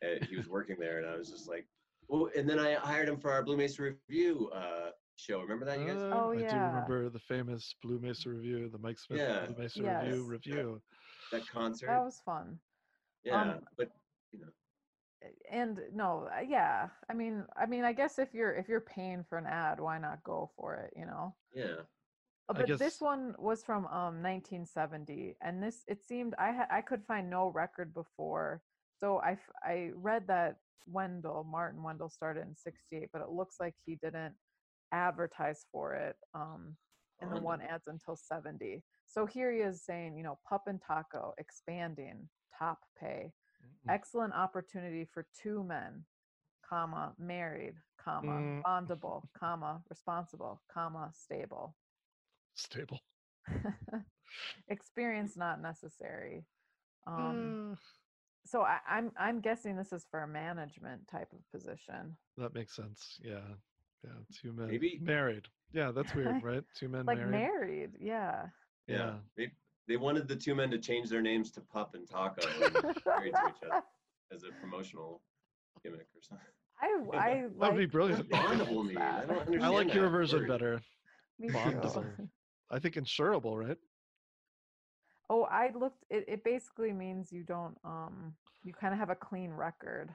Uh, 0.03 0.23
he 0.29 0.35
was 0.35 0.49
working 0.49 0.75
there, 0.79 0.97
and 0.97 1.07
I 1.07 1.15
was 1.15 1.29
just 1.29 1.47
like, 1.47 1.65
"Well." 2.07 2.29
And 2.35 2.47
then 2.49 2.59
I 2.59 2.73
hired 2.73 3.07
him 3.07 3.19
for 3.19 3.31
our 3.31 3.41
Blue 3.43 3.55
Mesa 3.57 3.83
Review 3.83 4.49
uh, 4.53 4.91
show. 5.15 5.41
Remember 5.41 5.65
that, 5.65 5.79
you 5.79 5.87
guys? 5.87 6.01
Uh, 6.01 6.09
Oh, 6.13 6.31
I 6.31 6.41
do 6.41 6.57
remember 6.57 7.09
the 7.09 7.19
famous 7.19 7.73
Blue 7.81 7.99
Mesa 7.99 8.29
review, 8.29 8.69
the 8.69 8.77
Mike 8.79 8.99
Smith 8.99 9.21
Yeah. 9.21 9.45
Blue 9.45 9.55
Mesa 9.63 9.83
Yes. 9.83 10.03
review 10.03 10.23
review. 10.23 10.81
that 11.31 11.47
concert. 11.47 11.87
that 11.87 12.03
was 12.03 12.19
fun 12.19 12.59
yeah, 13.23 13.41
um, 13.41 13.61
but 13.77 13.89
you 14.31 14.39
know, 14.39 14.47
and 15.49 15.79
no 15.93 16.27
uh, 16.37 16.41
yeah 16.41 16.89
i 17.09 17.13
mean 17.13 17.45
i 17.55 17.65
mean 17.65 17.83
i 17.85 17.93
guess 17.93 18.19
if 18.19 18.33
you're 18.33 18.53
if 18.53 18.67
you're 18.67 18.81
paying 18.81 19.23
for 19.23 19.37
an 19.37 19.45
ad 19.45 19.79
why 19.79 19.97
not 19.97 20.21
go 20.23 20.49
for 20.55 20.75
it 20.75 20.93
you 20.97 21.05
know 21.05 21.33
yeah. 21.55 21.81
Uh, 22.49 22.53
but 22.53 22.67
guess- 22.67 22.79
this 22.79 22.99
one 23.01 23.35
was 23.39 23.63
from 23.63 23.85
um 23.87 24.21
1970 24.21 25.35
and 25.41 25.61
this 25.63 25.83
it 25.87 26.03
seemed 26.03 26.33
i 26.37 26.51
ha- 26.51 26.67
i 26.69 26.81
could 26.81 27.03
find 27.05 27.29
no 27.29 27.47
record 27.47 27.93
before 27.93 28.61
so 28.99 29.17
i 29.19 29.31
f- 29.31 29.49
i 29.63 29.91
read 29.95 30.27
that 30.27 30.57
wendell 30.87 31.43
martin 31.49 31.81
wendell 31.81 32.09
started 32.09 32.41
in 32.45 32.55
68 32.55 33.09
but 33.13 33.21
it 33.21 33.29
looks 33.29 33.55
like 33.59 33.75
he 33.85 33.95
didn't 33.95 34.33
advertise 34.91 35.65
for 35.71 35.93
it 35.93 36.15
um 36.33 36.75
in 37.21 37.29
the 37.29 37.39
one 37.39 37.61
ads 37.61 37.87
until 37.87 38.15
70 38.17 38.83
so 39.05 39.25
here 39.25 39.51
he 39.53 39.59
is 39.59 39.81
saying 39.85 40.17
you 40.17 40.23
know 40.23 40.37
pup 40.47 40.63
and 40.67 40.81
taco 40.85 41.33
expanding 41.37 42.27
top 42.57 42.79
pay 42.99 43.31
excellent 43.89 44.33
opportunity 44.33 45.05
for 45.05 45.25
two 45.41 45.63
men 45.63 46.03
comma 46.69 47.13
married 47.17 47.75
comma 48.03 48.31
Mm. 48.31 48.61
bondable 48.63 49.23
comma 49.39 49.81
responsible 49.89 50.61
comma 50.73 51.09
stable 51.13 51.75
Stable. 52.55 52.99
experience 54.69 55.35
not 55.37 55.61
necessary 55.61 56.43
um 57.05 57.73
Uh, 57.73 57.75
so 58.45 58.61
I, 58.61 58.79
i'm 58.89 59.11
i'm 59.17 59.41
guessing 59.41 59.75
this 59.75 59.93
is 59.93 60.05
for 60.09 60.23
a 60.23 60.27
management 60.27 61.07
type 61.07 61.27
of 61.33 61.39
position 61.51 62.15
that 62.37 62.53
makes 62.55 62.75
sense. 62.75 63.19
Yeah. 63.23 63.39
Yeah. 64.03 64.09
Two 64.41 64.51
men 64.53 64.67
Maybe- 64.67 64.99
married. 65.01 65.47
Yeah, 65.71 65.91
that's 65.91 66.13
weird, 66.15 66.41
right? 66.51 66.63
Two 66.75 66.89
men 66.89 67.05
like 67.05 67.19
married. 67.19 67.31
married 67.31 67.89
yeah 67.99 68.47
Yeah. 68.87 68.97
Yeah. 68.97 69.13
They 69.37 69.51
they 69.87 69.97
wanted 69.97 70.27
the 70.27 70.35
two 70.35 70.55
men 70.55 70.71
to 70.71 70.77
change 70.79 71.09
their 71.09 71.21
names 71.21 71.51
to 71.51 71.61
Pup 71.61 71.93
and 71.93 72.09
Taco 72.09 72.41
and 72.63 72.73
married 73.05 73.33
to 73.33 73.49
each 73.49 73.63
other 73.69 73.83
as 74.33 74.43
a 74.43 74.51
promotional 74.61 75.21
gimmick 75.83 76.07
or 76.15 76.21
something. 76.21 76.47
i 76.81 77.17
i 77.17 77.43
That 77.59 77.71
would 77.73 77.77
be 77.77 77.85
brilliant. 77.85 78.29
Bondable 78.29 78.85
mean. 78.85 78.97
I 78.97 79.25
don't 79.25 79.61
I 79.61 79.67
like 79.67 79.93
your 79.93 80.09
version 80.09 80.47
better. 80.47 80.81
Me 81.39 81.49
too. 81.49 81.53
Bondable. 81.53 82.29
I 82.73 82.79
think 82.79 82.95
insurable, 82.95 83.55
right? 83.55 83.77
oh 85.29 85.43
i 85.43 85.69
looked 85.75 86.03
it, 86.09 86.25
it 86.27 86.43
basically 86.43 86.91
means 86.91 87.31
you 87.31 87.43
don't 87.43 87.77
um 87.85 88.33
you 88.63 88.73
kind 88.73 88.93
of 88.93 88.99
have 88.99 89.09
a 89.09 89.15
clean 89.15 89.51
record 89.51 90.09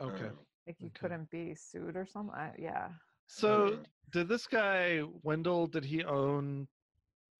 Okay. 0.00 0.30
Like 0.66 0.76
you 0.80 0.88
Okay. 0.88 1.00
couldn't 1.00 1.30
be 1.30 1.54
sued 1.54 1.96
or 1.96 2.06
something 2.06 2.34
I, 2.34 2.52
yeah 2.58 2.88
So 3.26 3.76
did 4.10 4.28
this 4.28 4.46
guy 4.46 5.02
Wendell? 5.22 5.66
Did 5.66 5.84
he 5.84 6.04
own? 6.04 6.66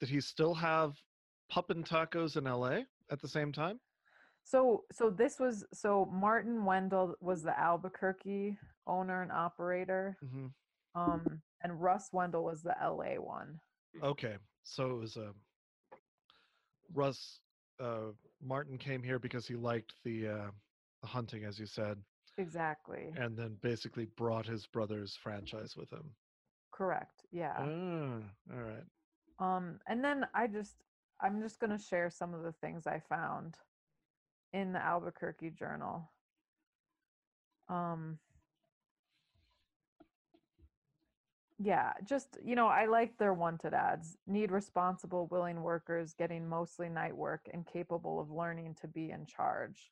Did 0.01 0.09
he 0.09 0.21
still 0.21 0.55
have 0.55 0.97
Pup 1.49 1.71
and 1.71 1.85
Tacos 1.85 2.37
in 2.37 2.47
L.A. 2.47 2.87
at 3.11 3.21
the 3.21 3.29
same 3.29 3.53
time? 3.53 3.81
So 4.45 4.85
so 4.93 5.11
this 5.11 5.39
was 5.39 5.65
so 5.73 6.07
Martin 6.13 6.65
Wendell 6.65 7.17
was 7.21 7.43
the 7.43 7.59
Albuquerque 7.59 8.59
owner 8.87 9.23
and 9.23 9.33
operator, 9.33 10.17
hmm 10.21 10.47
um, 10.95 11.43
and 11.63 11.81
Russ 11.83 12.11
Wendell 12.13 12.45
was 12.45 12.63
the 12.63 12.75
LA 12.83 13.21
one. 13.21 13.61
Okay, 14.03 14.37
so 14.69 14.91
it 14.91 15.01
was 15.01 15.17
um, 15.17 15.35
Russ 16.95 17.41
uh, 17.81 18.13
Martin 18.43 18.79
came 18.79 19.03
here 19.03 19.19
because 19.19 19.47
he 19.47 19.55
liked 19.55 19.95
the 20.05 20.29
uh, 20.29 20.51
the 21.03 21.07
hunting, 21.09 21.45
as 21.45 21.59
you 21.59 21.67
said, 21.67 21.97
Exactly. 22.37 23.13
and 23.17 23.37
then 23.37 23.57
basically 23.63 24.07
brought 24.17 24.47
his 24.47 24.67
brother's 24.67 25.17
franchise 25.23 25.77
with 25.77 25.91
him. 25.91 26.11
Correct. 26.73 27.25
Yeah. 27.33 27.55
Ah, 27.59 28.21
all 28.53 28.63
right. 28.63 28.85
Um, 29.39 29.79
and 29.87 30.03
then 30.05 30.27
I 30.35 30.49
just, 30.49 30.75
I'm 31.21 31.41
just 31.41 31.61
going 31.61 31.71
to 31.71 31.79
share 31.79 32.11
some 32.11 32.35
of 32.35 32.43
the 32.43 32.53
things 32.53 32.87
I 32.87 33.01
found 33.09 33.57
in 34.53 34.73
the 34.73 34.85
Albuquerque 34.85 35.51
Journal. 35.51 36.11
Um, 37.69 38.19
yeah, 41.59 41.93
just, 42.05 42.39
you 42.45 42.55
know, 42.55 42.69
I 42.69 42.87
like 42.87 43.19
their 43.19 43.35
wanted 43.35 43.75
ads. 43.75 44.17
Need 44.27 44.53
responsible, 44.53 45.27
willing 45.27 45.63
workers 45.63 46.15
getting 46.15 46.49
mostly 46.49 46.89
night 46.89 47.17
work 47.17 47.49
and 47.53 47.67
capable 47.67 48.21
of 48.21 48.31
learning 48.31 48.77
to 48.81 48.87
be 48.87 49.11
in 49.11 49.27
charge. 49.27 49.91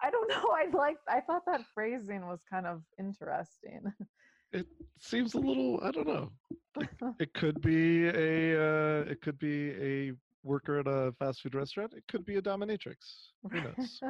I 0.00 0.10
don't 0.10 0.28
know. 0.28 0.50
I 0.54 0.66
like, 0.72 0.98
I 1.08 1.20
thought 1.20 1.42
that 1.46 1.62
phrasing 1.74 2.26
was 2.26 2.40
kind 2.48 2.66
of 2.66 2.82
interesting. 2.98 3.92
It 4.52 4.66
seems 4.98 5.34
a 5.34 5.38
little. 5.38 5.78
I 5.80 5.92
don't 5.92 6.08
know. 6.08 6.32
It 7.20 7.32
could 7.34 7.60
be 7.60 8.08
a. 8.08 8.60
Uh, 8.60 9.04
it 9.08 9.20
could 9.22 9.38
be 9.38 9.70
a 9.70 10.12
worker 10.42 10.80
at 10.80 10.88
a 10.88 11.12
fast 11.20 11.42
food 11.42 11.54
restaurant. 11.54 11.92
It 11.96 12.02
could 12.08 12.24
be 12.24 12.34
a 12.34 12.42
dominatrix. 12.42 12.96
Who 13.48 13.60
knows? 13.60 14.00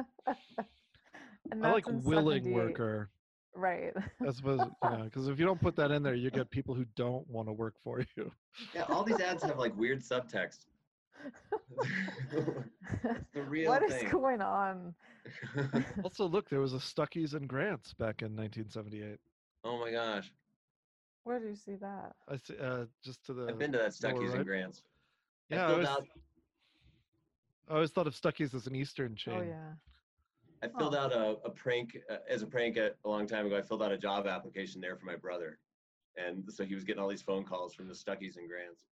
I 1.51 1.71
like 1.71 1.85
willing 1.87 2.53
worker 2.53 3.11
Right. 3.55 3.93
as 4.25 4.39
opposed, 4.39 4.63
you 4.83 4.89
know, 4.89 5.03
because 5.03 5.27
if 5.27 5.39
you 5.39 5.45
don't 5.45 5.59
put 5.61 5.75
that 5.75 5.91
in 5.91 6.03
there, 6.03 6.15
you 6.15 6.31
get 6.31 6.49
people 6.49 6.73
who 6.73 6.85
don't 6.95 7.27
want 7.29 7.47
to 7.47 7.53
work 7.53 7.75
for 7.83 7.99
you. 8.15 8.31
Yeah, 8.73 8.83
all 8.89 9.03
these 9.03 9.19
ads 9.19 9.43
have 9.43 9.57
like 9.57 9.75
weird 9.77 10.01
subtext. 10.01 10.65
the 12.31 12.65
real 13.43 13.69
what 13.69 13.83
is 13.83 13.93
thing. 13.93 14.09
going 14.09 14.41
on? 14.41 14.95
Also, 16.03 16.25
look, 16.27 16.49
there 16.49 16.59
was 16.61 16.73
a 16.73 16.77
Stuckey's 16.79 17.33
and 17.33 17.47
Grants 17.47 17.93
back 17.93 18.21
in 18.21 18.35
1978. 18.35 19.19
oh 19.63 19.79
my 19.79 19.91
gosh. 19.91 20.31
Where 21.23 21.39
do 21.39 21.47
you 21.47 21.55
see 21.55 21.75
that? 21.75 22.13
I 22.27 22.37
see, 22.37 22.55
uh, 22.59 22.85
just 23.03 23.23
to 23.27 23.33
the. 23.33 23.47
I've 23.47 23.59
been 23.59 23.71
to 23.73 23.77
that 23.77 23.83
lower 23.83 24.13
Stuckey's 24.13 24.29
right. 24.29 24.37
and 24.37 24.45
Grants. 24.45 24.81
I 25.51 25.55
Yeah, 25.55 25.65
I 25.65 25.67
filled 25.67 25.85
always, 25.85 25.87
out 25.87 26.07
I 27.69 27.73
always 27.75 27.91
thought 27.91 28.07
of 28.07 28.15
Stuckey's 28.15 28.53
as 28.53 28.67
an 28.67 28.75
Eastern 28.75 29.15
chain. 29.15 29.37
Oh 29.37 29.43
yeah. 29.43 29.73
I 30.63 30.67
filled 30.67 30.95
Oh. 30.95 30.99
out 30.99 31.11
a, 31.11 31.37
a 31.45 31.49
prank 31.49 31.97
uh, 32.09 32.17
as 32.29 32.43
a 32.43 32.47
prank 32.47 32.77
a, 32.77 32.91
a 33.03 33.09
long 33.09 33.27
time 33.27 33.45
ago. 33.47 33.57
I 33.57 33.61
filled 33.61 33.81
out 33.81 33.91
a 33.91 33.97
job 33.97 34.27
application 34.27 34.79
there 34.81 34.95
for 34.95 35.05
my 35.05 35.15
brother, 35.15 35.59
and 36.17 36.43
so 36.51 36.63
he 36.63 36.75
was 36.75 36.83
getting 36.83 37.01
all 37.01 37.07
these 37.09 37.21
phone 37.21 37.43
calls 37.43 37.73
from 37.73 37.87
the 37.87 37.95
Stuckey's 37.95 38.37
and 38.37 38.47
Grants. 38.47 38.85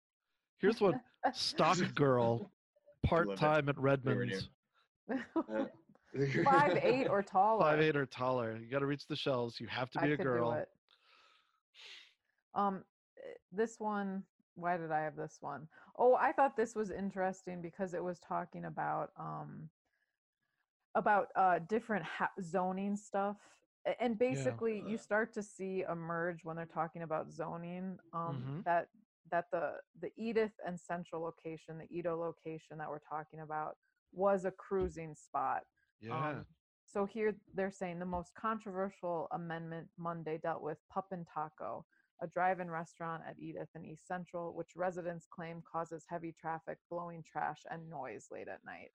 Here's 0.58 0.80
what 0.80 0.94
stock 1.34 1.78
girl, 1.94 2.50
part 3.04 3.36
time 3.36 3.68
at 3.68 3.76
Redmond's, 3.78 4.48
Uh, 5.10 5.66
Five 6.44 6.78
eight 6.82 7.08
or 7.08 7.22
taller. 7.22 7.60
five 7.64 7.80
eight 7.80 7.96
or 7.96 8.06
taller. 8.06 8.56
You 8.56 8.70
got 8.70 8.78
to 8.78 8.86
reach 8.86 9.06
the 9.06 9.16
shelves. 9.16 9.60
You 9.60 9.66
have 9.66 9.90
to 9.90 10.00
be 10.00 10.12
a 10.12 10.16
girl. 10.16 10.64
Um, 12.54 12.84
this 13.52 13.78
one. 13.78 14.22
Why 14.54 14.78
did 14.78 14.90
I 14.90 15.02
have 15.02 15.16
this 15.16 15.36
one? 15.42 15.68
Oh, 15.98 16.14
I 16.14 16.32
thought 16.32 16.56
this 16.56 16.74
was 16.74 16.90
interesting 16.90 17.60
because 17.60 17.92
it 17.92 18.02
was 18.02 18.18
talking 18.18 18.64
about 18.64 19.10
um 19.18 19.68
about 20.96 21.26
uh 21.36 21.58
different 21.68 22.04
ha- 22.04 22.32
zoning 22.42 22.96
stuff. 22.96 23.36
And 24.00 24.18
basically, 24.18 24.82
you 24.90 24.98
start 24.98 25.32
to 25.34 25.42
see 25.44 25.84
emerge 25.88 26.44
when 26.44 26.56
they're 26.56 26.66
talking 26.80 27.02
about 27.02 27.30
zoning 27.30 27.98
um, 28.12 28.42
Mhm. 28.42 28.64
that 28.64 28.88
that 29.30 29.46
the 29.52 29.80
the 30.02 30.10
Edith 30.16 30.56
and 30.66 30.78
Central 30.80 31.22
location, 31.22 31.78
the 31.78 31.86
Edo 31.96 32.16
location 32.18 32.78
that 32.78 32.88
we're 32.88 33.08
talking 33.08 33.40
about, 33.40 33.76
was 34.12 34.44
a 34.44 34.50
cruising 34.50 35.14
spot. 35.14 35.62
Yeah. 36.00 36.30
Um, 36.30 36.46
so 36.84 37.06
here 37.06 37.34
they're 37.54 37.70
saying 37.70 37.98
the 38.00 38.06
most 38.18 38.34
controversial 38.34 39.28
amendment 39.32 39.88
Monday 39.96 40.38
dealt 40.38 40.62
with 40.62 40.78
Pup 40.92 41.06
and 41.12 41.26
Taco, 41.32 41.84
a 42.20 42.26
drive-in 42.26 42.70
restaurant 42.70 43.22
at 43.28 43.38
Edith 43.38 43.68
and 43.74 43.84
East 43.84 44.06
Central, 44.06 44.52
which 44.54 44.74
residents 44.76 45.26
claim 45.26 45.62
causes 45.62 46.04
heavy 46.08 46.32
traffic, 46.32 46.78
blowing 46.90 47.22
trash, 47.22 47.60
and 47.70 47.88
noise 47.90 48.28
late 48.32 48.48
at 48.48 48.64
night. 48.64 48.92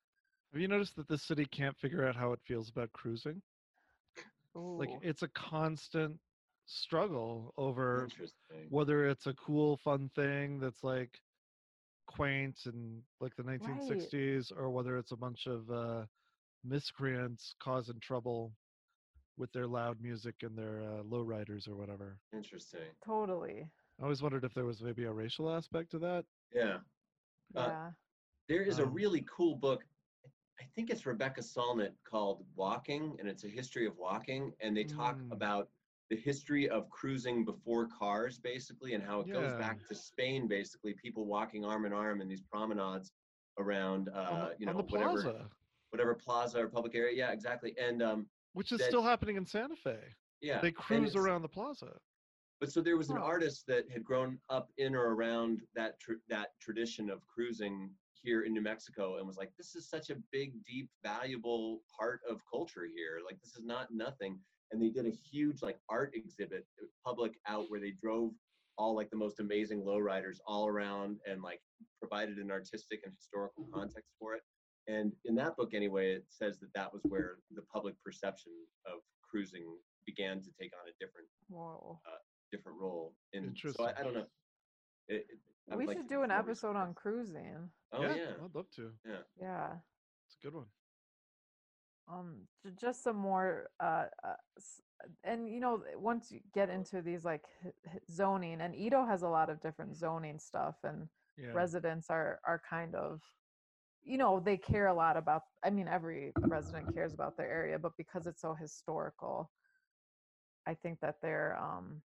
Have 0.51 0.61
you 0.61 0.67
noticed 0.67 0.95
that 0.97 1.07
this 1.07 1.23
city 1.23 1.45
can't 1.45 1.77
figure 1.77 2.05
out 2.05 2.15
how 2.15 2.33
it 2.33 2.39
feels 2.45 2.69
about 2.69 2.91
cruising? 2.93 3.41
Like 4.55 4.89
it's 5.01 5.23
a 5.23 5.27
constant 5.29 6.19
struggle 6.65 7.53
over 7.57 8.07
whether 8.69 9.07
it's 9.07 9.27
a 9.27 9.33
cool, 9.33 9.77
fun 9.77 10.09
thing 10.15 10.59
that's 10.59 10.83
like 10.83 11.19
quaint 12.07 12.59
and 12.65 13.01
like 13.19 13.35
the 13.35 13.43
1960s, 13.43 14.51
or 14.55 14.69
whether 14.69 14.97
it's 14.97 15.11
a 15.11 15.17
bunch 15.17 15.47
of 15.47 15.69
uh, 15.69 16.05
miscreants 16.63 17.55
causing 17.59 17.99
trouble 17.99 18.51
with 19.37 19.51
their 19.53 19.67
loud 19.67 20.01
music 20.01 20.35
and 20.43 20.57
their 20.57 20.81
uh, 20.81 21.03
lowriders 21.03 21.67
or 21.67 21.75
whatever. 21.75 22.17
Interesting. 22.33 22.81
totally. 23.03 23.67
I 23.99 24.03
always 24.03 24.21
wondered 24.21 24.43
if 24.43 24.53
there 24.53 24.65
was 24.65 24.81
maybe 24.81 25.05
a 25.05 25.11
racial 25.11 25.49
aspect 25.49 25.91
to 25.91 25.99
that. 25.99 26.25
Yeah. 26.53 26.79
Uh, 27.55 27.67
Yeah. 27.67 27.91
There 28.47 28.63
is 28.63 28.79
a 28.79 28.83
Um, 28.83 28.93
really 28.93 29.25
cool 29.29 29.55
book. 29.55 29.85
I 30.61 30.65
think 30.75 30.91
it's 30.91 31.05
Rebecca 31.07 31.41
Solnit 31.41 31.91
called 32.03 32.45
Walking, 32.55 33.15
and 33.19 33.27
it's 33.27 33.43
a 33.43 33.47
history 33.47 33.87
of 33.87 33.97
walking. 33.97 34.53
And 34.59 34.77
they 34.77 34.83
talk 34.83 35.17
Mm. 35.17 35.31
about 35.31 35.69
the 36.09 36.15
history 36.15 36.69
of 36.69 36.87
cruising 36.89 37.43
before 37.43 37.87
cars, 37.87 38.37
basically, 38.37 38.93
and 38.93 39.03
how 39.03 39.21
it 39.21 39.27
goes 39.31 39.53
back 39.53 39.79
to 39.87 39.95
Spain, 39.95 40.47
basically, 40.47 40.93
people 40.93 41.25
walking 41.25 41.65
arm 41.65 41.85
in 41.85 41.93
arm 41.93 42.21
in 42.21 42.27
these 42.27 42.41
promenades 42.41 43.11
around, 43.57 44.09
uh, 44.09 44.49
the, 44.49 44.55
you 44.59 44.65
know, 44.67 44.73
whatever, 44.73 45.21
plaza, 45.23 45.49
whatever 45.89 46.13
plaza 46.13 46.59
or 46.59 46.67
public 46.67 46.93
area. 46.95 47.15
Yeah, 47.17 47.31
exactly. 47.31 47.75
And 47.79 48.03
um, 48.03 48.29
which 48.53 48.71
is 48.71 48.79
that- 48.79 48.87
still 48.89 49.01
happening 49.03 49.37
in 49.37 49.45
Santa 49.45 49.75
Fe. 49.75 50.13
yeah, 50.41 50.59
They 50.61 50.71
cruise 50.71 51.15
around 51.15 51.41
the 51.41 51.49
plaza. 51.49 51.99
But 52.59 52.71
so 52.71 52.81
there 52.81 52.97
was 52.97 53.09
an 53.09 53.17
artist 53.17 53.65
that 53.67 53.89
had 53.89 54.03
grown 54.03 54.39
up 54.49 54.71
in 54.77 54.93
or 54.95 55.15
around 55.15 55.61
that 55.73 55.99
tr- 55.99 56.21
that 56.27 56.59
tradition 56.59 57.09
of 57.09 57.25
cruising 57.25 57.95
here 58.23 58.43
in 58.43 58.53
New 58.53 58.61
Mexico 58.61 59.17
and 59.17 59.27
was 59.27 59.37
like, 59.37 59.51
this 59.57 59.75
is 59.75 59.89
such 59.89 60.09
a 60.09 60.15
big, 60.31 60.53
deep, 60.65 60.89
valuable 61.03 61.81
part 61.97 62.21
of 62.29 62.41
culture 62.51 62.87
here. 62.95 63.19
Like 63.25 63.39
this 63.41 63.55
is 63.55 63.63
not 63.63 63.87
nothing. 63.91 64.39
And 64.71 64.81
they 64.81 64.89
did 64.89 65.05
a 65.05 65.15
huge 65.31 65.61
like 65.61 65.79
art 65.89 66.11
exhibit, 66.15 66.65
uh, 66.81 66.85
public 67.05 67.33
out 67.47 67.65
where 67.69 67.79
they 67.79 67.93
drove 68.01 68.31
all 68.77 68.95
like 68.95 69.09
the 69.09 69.17
most 69.17 69.39
amazing 69.39 69.83
lowriders 69.83 70.37
all 70.47 70.67
around 70.67 71.17
and 71.29 71.41
like 71.41 71.59
provided 71.99 72.37
an 72.37 72.51
artistic 72.51 73.01
and 73.03 73.13
historical 73.15 73.67
context 73.73 74.11
for 74.19 74.35
it. 74.35 74.41
And 74.87 75.11
in 75.25 75.35
that 75.35 75.57
book, 75.57 75.73
anyway, 75.73 76.13
it 76.13 76.25
says 76.29 76.59
that 76.59 76.73
that 76.73 76.91
was 76.91 77.01
where 77.03 77.37
the 77.51 77.61
public 77.73 77.95
perception 78.03 78.53
of 78.85 78.99
cruising 79.29 79.65
began 80.05 80.41
to 80.41 80.49
take 80.59 80.71
on 80.73 80.87
a 80.89 80.93
different 81.05 81.27
Whoa. 81.49 81.99
different 82.51 82.79
role. 82.79 83.13
And 83.33 83.55
so 83.57 83.85
I, 83.85 83.99
I 83.99 84.03
don't 84.03 84.13
know. 84.13 84.25
It, 85.07 85.25
it- 85.29 85.39
I 85.69 85.75
We 85.75 85.85
would 85.85 85.87
like 85.87 85.97
should 85.97 86.07
do 86.09 86.23
an 86.23 86.31
episode 86.31 86.75
on 86.75 86.93
cruising. 86.93 87.69
Oh 87.93 88.01
yeah, 88.03 88.15
yeah. 88.15 88.31
I'd 88.43 88.55
love 88.55 88.69
to. 88.75 88.91
Yeah. 89.05 89.17
Yeah. 89.39 89.69
It's 90.27 90.37
a 90.41 90.45
good 90.45 90.55
one. 90.55 90.65
um 92.07 92.47
j- 92.63 92.71
just 92.79 93.03
some 93.03 93.15
more 93.15 93.69
uh, 93.79 94.05
uh 94.23 94.33
and 95.23 95.47
you 95.49 95.59
know 95.59 95.83
once 95.95 96.31
you 96.31 96.39
get 96.53 96.69
into 96.69 97.01
these 97.01 97.23
like 97.23 97.43
h- 97.65 97.73
h- 97.93 98.01
zoning 98.09 98.61
and 98.61 98.75
Edo 98.75 99.05
has 99.05 99.21
a 99.23 99.29
lot 99.29 99.49
of 99.49 99.61
different 99.61 99.95
zoning 99.95 100.39
stuff 100.39 100.75
and 100.83 101.07
Yeah. 101.37 101.53
residents 101.53 102.09
are 102.09 102.39
are 102.43 102.61
kind 102.67 102.95
of 102.95 103.21
you 104.03 104.17
know 104.17 104.39
they 104.39 104.57
care 104.57 104.87
a 104.87 104.93
lot 104.93 105.15
about 105.15 105.43
i 105.63 105.69
mean 105.69 105.87
every 105.87 106.33
resident 106.47 106.91
cares 106.93 107.13
about 107.13 107.37
their 107.37 107.49
area 107.49 107.77
but 107.79 107.95
because 107.97 108.25
it's 108.27 108.41
so 108.41 108.53
historical 108.55 109.51
i 110.65 110.73
think 110.73 110.99
that 111.01 111.21
they're 111.21 111.55
um 111.57 112.01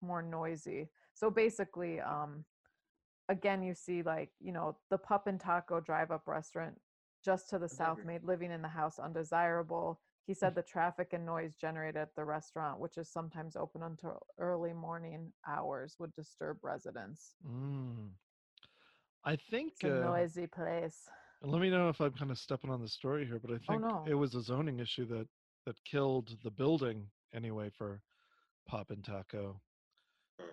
more 0.00 0.22
noisy 0.22 0.88
so 1.14 1.30
basically 1.30 2.00
um 2.00 2.44
again 3.32 3.62
you 3.62 3.74
see 3.74 4.02
like 4.02 4.30
you 4.40 4.52
know 4.52 4.76
the 4.90 4.98
pup 4.98 5.26
and 5.26 5.40
taco 5.40 5.80
drive 5.80 6.10
up 6.10 6.22
restaurant 6.26 6.78
just 7.24 7.48
to 7.48 7.58
the 7.58 7.68
south 7.68 7.98
made 8.04 8.22
living 8.24 8.50
in 8.50 8.62
the 8.62 8.68
house 8.68 8.98
undesirable 8.98 10.00
he 10.26 10.34
said 10.34 10.54
the 10.54 10.62
traffic 10.62 11.08
and 11.12 11.24
noise 11.26 11.54
generated 11.56 11.96
at 11.96 12.14
the 12.14 12.24
restaurant 12.24 12.78
which 12.78 12.98
is 12.98 13.08
sometimes 13.08 13.56
open 13.56 13.82
until 13.82 14.20
early 14.38 14.72
morning 14.72 15.32
hours 15.48 15.96
would 15.98 16.12
disturb 16.14 16.58
residents 16.62 17.34
Mm. 17.48 18.10
I 19.24 19.36
think. 19.36 19.72
it's 19.72 19.84
a 19.84 19.98
uh, 19.98 20.10
noisy 20.10 20.46
place 20.46 21.08
let 21.44 21.60
me 21.60 21.70
know 21.70 21.88
if 21.88 22.00
I'm 22.00 22.12
kind 22.12 22.30
of 22.30 22.38
stepping 22.38 22.70
on 22.70 22.80
the 22.80 22.88
story 22.88 23.26
here, 23.26 23.40
but 23.44 23.50
I 23.50 23.58
think 23.66 23.82
no. 23.82 24.04
it 24.06 24.14
was 24.14 24.34
a 24.34 24.42
zoning 24.42 24.78
issue 24.78 25.06
that 25.06 25.26
that 25.66 25.76
killed 25.84 26.36
the 26.42 26.50
building 26.50 27.06
anyway 27.34 27.70
for 27.76 28.00
Pop 28.68 28.90
and 28.90 29.04
Taco. 29.04 29.60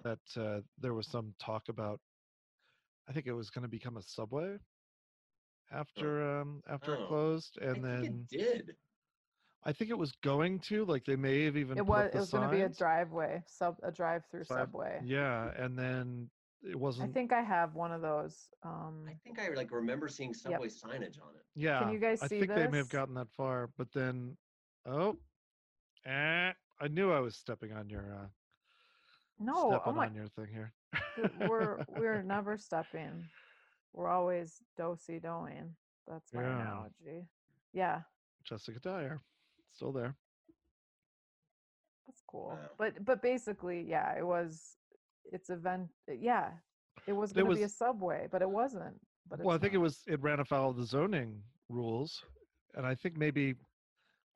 That 0.04 0.20
uh, 0.38 0.62
there 0.80 0.94
was 0.94 1.08
some 1.08 1.34
talk 1.40 1.70
about. 1.70 2.00
I 3.10 3.14
think 3.14 3.26
it 3.26 3.34
was 3.34 3.50
going 3.50 3.64
to 3.64 3.70
become 3.70 3.98
a 3.98 4.02
subway 4.04 4.58
after 5.72 6.40
um 6.40 6.62
after 6.68 6.96
Oh. 6.98 7.04
it 7.04 7.08
closed, 7.08 7.58
I 7.62 7.66
and 7.66 7.74
think 7.76 7.86
then 7.86 8.04
it 8.04 8.28
did. 8.28 8.78
I 9.64 9.74
think 9.74 9.90
it 9.90 9.98
was 9.98 10.14
going 10.24 10.60
to 10.70 10.86
like 10.86 11.04
they 11.06 11.16
may 11.16 11.44
have 11.46 11.58
even 11.58 11.78
it 11.78 11.82
put 11.82 11.88
was 11.88 12.12
it 12.14 12.18
was 12.20 12.32
going 12.32 12.50
to 12.50 12.56
be 12.56 12.62
a 12.62 12.70
driveway 12.70 13.44
sub 13.48 13.76
a 13.84 13.92
drive 13.92 14.24
through 14.32 14.46
Sub- 14.46 14.58
subway 14.60 15.02
Yeah, 15.04 15.52
and 15.58 15.78
then 15.78 16.30
it 16.62 16.76
wasn't. 16.76 17.10
I 17.10 17.14
think 17.14 17.34
I 17.34 17.42
have 17.42 17.74
one 17.76 17.92
of 17.92 18.02
those. 18.02 18.50
Um, 18.64 19.06
I 19.10 19.16
think 19.24 19.40
I 19.40 19.50
like 19.50 19.72
remember 19.72 20.08
seeing 20.08 20.34
subway 20.34 20.68
signage 20.68 21.20
on 21.22 21.36
it. 21.36 21.46
yeah, 21.56 21.80
can 21.80 21.92
you 21.92 22.00
guys 22.00 22.22
I 22.22 22.28
see 22.28 22.38
I 22.38 22.40
think 22.42 22.54
they 22.56 22.68
may 22.68 22.78
have 22.78 22.90
gotten 22.90 23.16
that 23.16 23.30
far, 23.32 23.68
but 23.78 23.92
then, 23.94 24.38
oh, 24.86 25.18
eh, 26.06 26.54
I 26.80 26.88
knew 26.90 27.12
I 27.12 27.20
was 27.20 27.36
stepping 27.38 27.74
on 27.74 27.90
your 27.90 28.14
uh, 28.14 28.28
no, 29.40 29.70
stepping 29.72 29.94
oh 29.94 29.96
my, 29.96 30.06
on 30.08 30.16
your 30.16 30.28
thing 30.28 30.48
here. 30.54 30.74
we're 31.48 31.84
we're 31.98 32.22
never 32.36 32.58
stepping. 32.58 33.26
We're 33.94 34.10
always 34.10 34.62
dosey 34.78 35.20
doing. 35.20 35.76
That's 36.08 36.34
my 36.34 36.44
Yeah. 36.44 36.62
analogy. 36.62 37.28
Yeah, 37.74 38.02
Jessica 38.44 38.80
Dyer, 38.80 39.22
still 39.72 39.92
there. 39.92 40.16
that's 42.08 42.24
cool. 42.28 42.50
Wow. 42.50 42.70
But 42.78 43.06
but 43.06 43.22
basically, 43.22 43.86
yeah, 43.88 44.18
it 44.18 44.26
was. 44.26 44.76
It's 45.32 45.50
event. 45.52 45.90
Yeah, 46.08 46.50
it 47.06 47.14
was 47.14 47.32
going 47.34 47.48
to 47.48 47.56
be 47.56 47.64
a 47.64 47.70
subway, 47.70 48.28
but 48.32 48.42
it 48.42 48.50
wasn't. 48.50 49.00
But 49.30 49.44
well, 49.44 49.56
I 49.56 49.60
think 49.60 49.74
it 49.76 49.78
was 49.78 50.02
it 50.08 50.20
ran 50.22 50.40
afoul 50.40 50.72
of 50.72 50.78
the 50.78 50.86
zoning 50.86 51.44
rules, 51.70 52.24
and 52.74 52.84
I 52.86 52.96
think 52.96 53.16
maybe, 53.16 53.54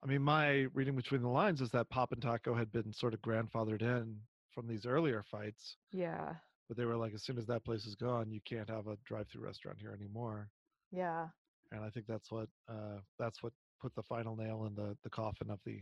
I 0.03 0.07
mean, 0.07 0.21
my 0.21 0.67
reading 0.75 0.95
between 0.95 1.23
the 1.23 1.29
lines 1.29 1.61
is 1.61 1.71
that 1.71 1.89
Pop 1.89 2.11
and 2.11 2.21
Taco 2.21 2.53
had 2.53 2.71
been 2.71 2.93
sort 2.93 3.15
of 3.15 3.21
grandfathered 3.21 3.81
in 3.81 4.15
from 4.53 4.67
these 4.67 4.85
earlier 4.85 5.23
fights, 5.23 5.77
Yeah, 5.91 6.35
but 6.67 6.77
they 6.77 6.85
were 6.85 6.97
like, 6.97 7.13
as 7.13 7.23
soon 7.23 7.37
as 7.37 7.45
that 7.47 7.63
place 7.65 7.85
is 7.85 7.95
gone, 7.95 8.31
you 8.31 8.41
can't 8.41 8.69
have 8.69 8.87
a 8.87 8.97
drive-through 9.03 9.43
restaurant 9.43 9.79
here 9.79 9.93
anymore. 9.93 10.51
yeah, 10.91 11.29
And 11.71 11.83
I 11.83 11.89
think 11.89 12.05
that's 12.07 12.31
what 12.31 12.49
uh, 12.69 12.99
that's 13.17 13.41
what 13.43 13.53
put 13.81 13.93
the 13.95 14.03
final 14.03 14.35
nail 14.35 14.65
in 14.65 14.75
the 14.75 14.97
the 15.03 15.09
coffin 15.09 15.49
of 15.49 15.59
the 15.65 15.81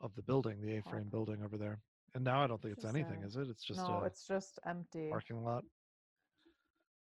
of 0.00 0.14
the 0.14 0.22
building, 0.22 0.60
the 0.60 0.76
A-frame 0.76 1.08
building 1.10 1.42
over 1.42 1.56
there. 1.56 1.82
And 2.14 2.24
now 2.24 2.42
I 2.42 2.46
don't 2.46 2.60
think 2.60 2.74
it's 2.74 2.82
Just 2.82 2.94
anything, 2.94 3.20
sad. 3.20 3.28
is 3.28 3.36
it? 3.36 3.48
It's 3.48 3.64
just 3.64 3.88
no, 3.88 4.00
a 4.00 4.04
it's 4.04 4.26
just 4.26 4.58
empty. 4.66 5.08
parking 5.10 5.42
lot. 5.42 5.64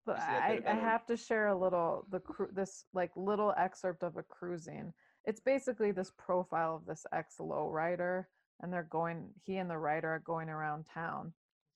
But 0.07 0.19
I, 0.19 0.61
I 0.67 0.75
have 0.75 1.07
to 1.07 1.17
share 1.17 1.49
a 1.49 1.57
little 1.59 2.07
the 2.11 2.21
cru- 2.21 2.53
this 2.53 2.85
like 2.93 3.11
little 3.17 3.55
excerpt 3.57 4.03
of 4.03 4.17
a 4.17 4.23
cruising. 4.23 4.93
It's 5.25 5.41
basically 5.41 5.93
this 5.93 6.11
profile 6.11 6.77
of 6.77 6.85
this 6.87 7.07
ex 7.13 7.41
low 7.41 7.69
rider, 7.71 8.29
and 8.61 8.73
they're 8.73 8.89
going. 8.91 9.31
He 9.45 9.57
and 9.57 9.69
the 9.71 9.79
writer 9.79 10.09
are 10.09 10.21
going 10.21 10.49
around 10.49 10.87
town, 10.93 11.33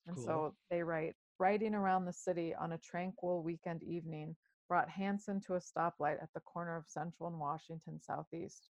and 0.06 0.16
Cool. 0.16 0.25
so 0.25 0.54
they 0.70 0.82
write 0.82 1.14
riding 1.38 1.75
around 1.75 2.04
the 2.04 2.12
city 2.12 2.54
on 2.54 2.73
a 2.73 2.78
tranquil 2.78 3.42
weekend 3.42 3.82
evening 3.82 4.35
brought 4.68 4.88
Hanson 4.90 5.40
to 5.47 5.54
a 5.54 5.61
stoplight 5.61 6.23
at 6.23 6.28
the 6.35 6.40
corner 6.40 6.76
of 6.76 6.85
Central 6.88 7.28
and 7.28 7.38
Washington 7.38 7.99
Southeast, 8.02 8.68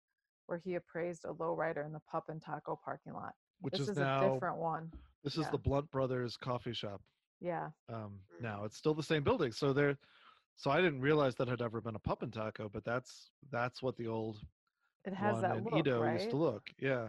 where 0.47 0.59
he 0.59 0.75
appraised 0.75 1.25
a 1.25 1.33
low 1.33 1.55
rider 1.55 1.83
in 1.83 1.93
the 1.93 2.01
Pup 2.11 2.25
and 2.29 2.43
Taco 2.43 2.79
parking 2.85 3.13
lot. 3.13 3.33
Which 3.61 3.73
this 3.73 3.83
is, 3.83 3.89
is 3.91 3.97
now 3.99 4.29
a 4.31 4.35
different 4.35 4.57
one. 4.57 4.91
this 5.23 5.35
is 5.35 5.45
yeah. 5.45 5.51
the 5.53 5.59
Blunt 5.59 5.91
Brothers 5.91 6.37
coffee 6.37 6.73
shop. 6.75 7.01
Yeah. 7.41 7.69
um 7.89 8.21
Mm. 8.39 8.43
now 8.43 8.65
it's 8.65 8.77
still 8.77 8.95
the 8.95 9.03
same 9.03 9.23
building 9.23 9.53
so 9.53 9.73
there 9.73 9.97
so 10.57 10.71
i 10.71 10.81
didn't 10.81 11.01
realize 11.01 11.35
that 11.37 11.49
had 11.49 11.61
ever 11.61 11.81
been 11.81 11.95
a 11.97 11.99
pup 11.99 12.23
and 12.23 12.33
taco 12.33 12.69
but 12.73 12.85
that's 12.85 13.31
that's 13.51 13.83
what 13.83 13.97
the 13.97 14.07
old 14.07 14.39
It 15.05 15.13
has 15.15 15.35
one 15.35 15.43
that 15.43 15.57
in 15.59 15.65
look, 15.65 15.75
Edo 15.75 16.01
right? 16.01 16.15
used 16.21 16.31
to 16.31 16.37
look 16.37 16.63
yeah 16.81 17.09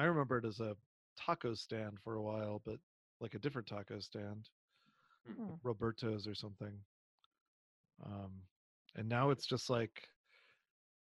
i 0.00 0.04
remember 0.04 0.38
it 0.38 0.44
as 0.46 0.60
a 0.60 0.76
taco 1.16 1.54
stand 1.54 2.00
for 2.00 2.16
a 2.16 2.22
while 2.22 2.58
but 2.58 2.80
like 3.20 3.34
a 3.34 3.38
different 3.38 3.68
taco 3.68 3.98
stand 4.00 4.50
Hmm. 5.26 5.56
roberto's 5.62 6.26
or 6.26 6.34
something 6.34 6.86
um 8.02 8.48
and 8.94 9.08
now 9.08 9.30
it's 9.30 9.46
just 9.46 9.68
like 9.70 10.08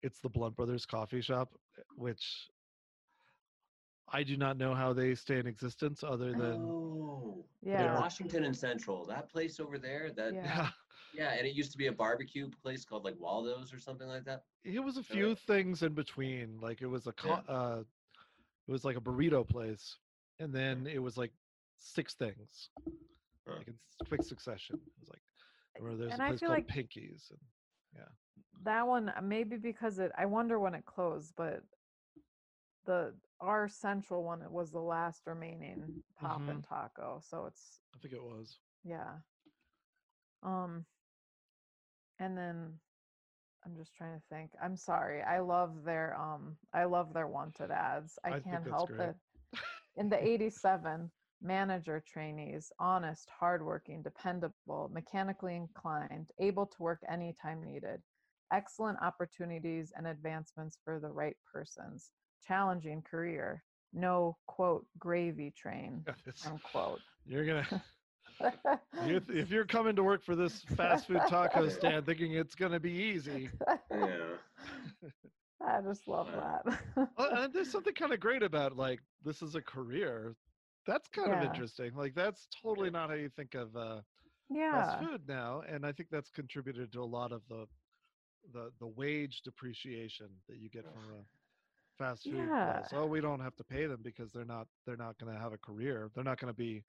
it's 0.02 0.20
the 0.22 0.30
blunt 0.30 0.56
brothers 0.56 0.86
coffee 0.86 1.22
shop 1.22 1.54
eh, 1.78 1.84
which 1.96 2.52
i 4.08 4.24
do 4.24 4.36
not 4.38 4.58
know 4.58 4.76
how 4.76 4.94
they 4.94 5.16
stay 5.16 5.40
in 5.40 5.48
existence 5.48 6.04
other 6.04 6.34
than 6.34 6.60
Oh, 6.60 7.50
Yeah. 7.62 8.00
Washington 8.00 8.44
and 8.44 8.56
Central, 8.56 9.06
that 9.06 9.30
place 9.30 9.60
over 9.60 9.78
there. 9.80 10.12
That 10.12 10.34
yeah. 10.34 10.44
Yeah. 10.44 10.72
yeah 11.14 11.32
and 11.34 11.48
it 11.48 11.56
used 11.56 11.72
to 11.72 11.78
be 11.78 11.88
a 11.88 11.94
barbecue 11.94 12.50
place 12.50 12.86
called 12.86 13.04
like 13.06 13.18
Waldo's 13.18 13.74
or 13.74 13.80
something 13.80 14.08
like 14.08 14.26
that. 14.26 14.46
it 14.64 14.80
was 14.80 14.98
a 14.98 15.04
few 15.04 15.32
it- 15.32 15.40
things 15.40 15.84
in 15.84 15.94
between 15.94 16.60
like 16.60 16.82
it 16.82 16.88
was 16.88 17.08
a 17.08 17.14
co- 17.14 17.30
Yeah. 17.30 17.44
uh 17.48 17.84
it 18.68 18.72
was 18.72 18.84
like 18.86 18.98
a 18.98 19.02
burrito 19.02 19.48
place 19.48 19.98
and 20.40 20.54
then 20.54 20.88
it 20.88 21.00
was 21.00 21.18
like 21.18 21.32
six 21.78 22.14
things 22.14 22.70
like 23.48 23.68
in 23.68 23.74
quick 24.08 24.24
succession. 24.24 24.76
It 24.76 25.00
was 25.00 25.10
like 25.10 25.22
I 25.76 25.84
remember 25.84 26.04
there's 26.04 26.14
and 26.14 26.22
a 26.22 26.28
place 26.28 26.40
called 26.40 26.52
like- 26.52 26.68
pinkies 26.68 27.30
and 27.32 27.40
yeah, 27.96 28.08
that 28.64 28.88
one 28.88 29.10
uh, 29.10 29.22
maybe 29.22 29.58
because 29.58 30.00
it 30.00 30.12
i 30.18 30.26
wonder 30.26 30.58
when 30.60 30.74
it 30.74 30.86
closed 30.86 31.34
but 31.36 31.62
the 32.86 33.14
our 33.42 33.68
central 33.68 34.24
one 34.24 34.42
it 34.42 34.52
was 34.52 34.72
the 34.72 34.80
last 34.80 35.24
remaining 35.26 35.84
pop 36.20 36.40
Mm-hmm. 36.40 36.50
and 36.52 36.64
taco 36.64 37.20
so 37.22 37.46
it's 37.48 37.82
i 37.96 37.98
think 38.00 38.14
it 38.14 38.24
was. 38.24 38.58
Yeah. 38.86 39.14
Um 40.44 40.86
and 42.20 42.38
then 42.38 42.74
i'm 43.66 43.76
just 43.76 43.96
trying 43.96 44.16
to 44.18 44.24
think. 44.30 44.52
I'm 44.64 44.76
sorry 44.76 45.22
i 45.22 45.40
love 45.40 45.84
their 45.84 46.18
um 46.20 46.56
i 46.74 46.84
love 46.86 47.14
their 47.14 47.28
wanted 47.28 47.72
ads. 47.72 48.18
I, 48.26 48.36
I 48.36 48.40
can't 48.40 48.68
help 48.68 48.90
great. 48.90 49.10
it. 49.10 49.16
In 49.98 50.10
the 50.10 50.26
87 50.26 51.12
manager 51.42 52.04
trainees 52.08 52.72
honest 52.80 53.30
hardworking 53.40 54.02
dependable 54.04 54.90
mechanically 54.94 55.56
inclined 55.56 56.28
able 56.40 56.66
to 56.68 56.84
work 56.84 57.02
anytime 57.10 57.64
needed 57.66 58.00
excellent 58.54 58.98
opportunities 59.02 59.92
and 59.98 60.06
advancements 60.06 60.78
for 60.86 61.00
the 61.00 61.10
right 61.10 61.36
persons 61.52 62.12
challenging 62.46 63.02
career 63.02 63.64
no 63.94 64.38
quote 64.48 64.86
gravy 65.00 65.52
train 65.52 66.06
unquote. 66.46 67.02
You're 67.26 67.46
gonna 67.46 67.68
if 68.94 69.50
you're 69.52 69.66
coming 69.66 69.96
to 69.96 70.04
work 70.04 70.24
for 70.24 70.36
this 70.36 70.62
fast 70.76 71.08
food 71.08 71.22
taco 71.28 71.68
stand 71.70 72.06
thinking 72.06 72.34
it's 72.34 72.56
gonna 72.56 72.80
be 72.80 72.92
easy. 72.92 73.50
Yeah. 73.92 74.38
i 75.68 75.80
just 75.82 76.08
love 76.08 76.28
that. 76.34 76.80
well, 77.18 77.30
and 77.44 77.54
there's 77.54 77.72
something 77.72 77.94
kind 77.94 78.14
of 78.14 78.20
great 78.20 78.44
about 78.44 78.76
like 78.76 79.00
this 79.24 79.42
is 79.42 79.56
a 79.56 79.62
career. 79.62 80.36
That's 80.88 81.08
kind 81.10 81.32
of 81.34 81.44
interesting 81.44 81.92
like 81.96 82.16
that's 82.16 82.48
totally 82.62 82.90
not 82.90 83.10
how 83.10 83.16
you 83.16 83.30
think 83.30 83.54
of 83.54 83.76
uh 83.76 84.02
yeah. 84.50 84.72
fast 84.72 85.00
food 85.00 85.22
now 85.28 85.62
and 85.68 85.86
i 85.86 85.92
think 85.92 86.10
that's 86.10 86.30
contributed 86.32 86.92
to 86.94 87.02
a 87.02 87.06
lot 87.06 87.32
of 87.32 87.42
the 87.50 87.66
the 88.54 88.72
the 88.80 88.88
wage 88.88 89.42
depreciation 89.44 90.28
that 90.50 90.58
you 90.58 90.70
get 90.70 90.84
from 90.84 91.04
a 91.20 91.24
fast 91.98 92.24
food 92.24 92.36
Yeah. 92.36 92.74
place 92.80 92.88
oh 92.94 93.06
we 93.06 93.22
don't 93.22 93.40
have 93.40 93.56
to 93.58 93.64
pay 93.64 93.86
them 93.86 94.02
because 94.04 94.32
they're 94.32 94.46
not 94.46 94.68
they're 94.86 94.98
not 94.98 95.18
going 95.20 95.34
to 95.34 95.40
have 95.40 95.54
a 95.54 95.58
career. 95.58 96.10
They're 96.14 96.24
not 96.24 96.40
going 96.40 96.52
to 96.52 96.58
be 96.58 96.84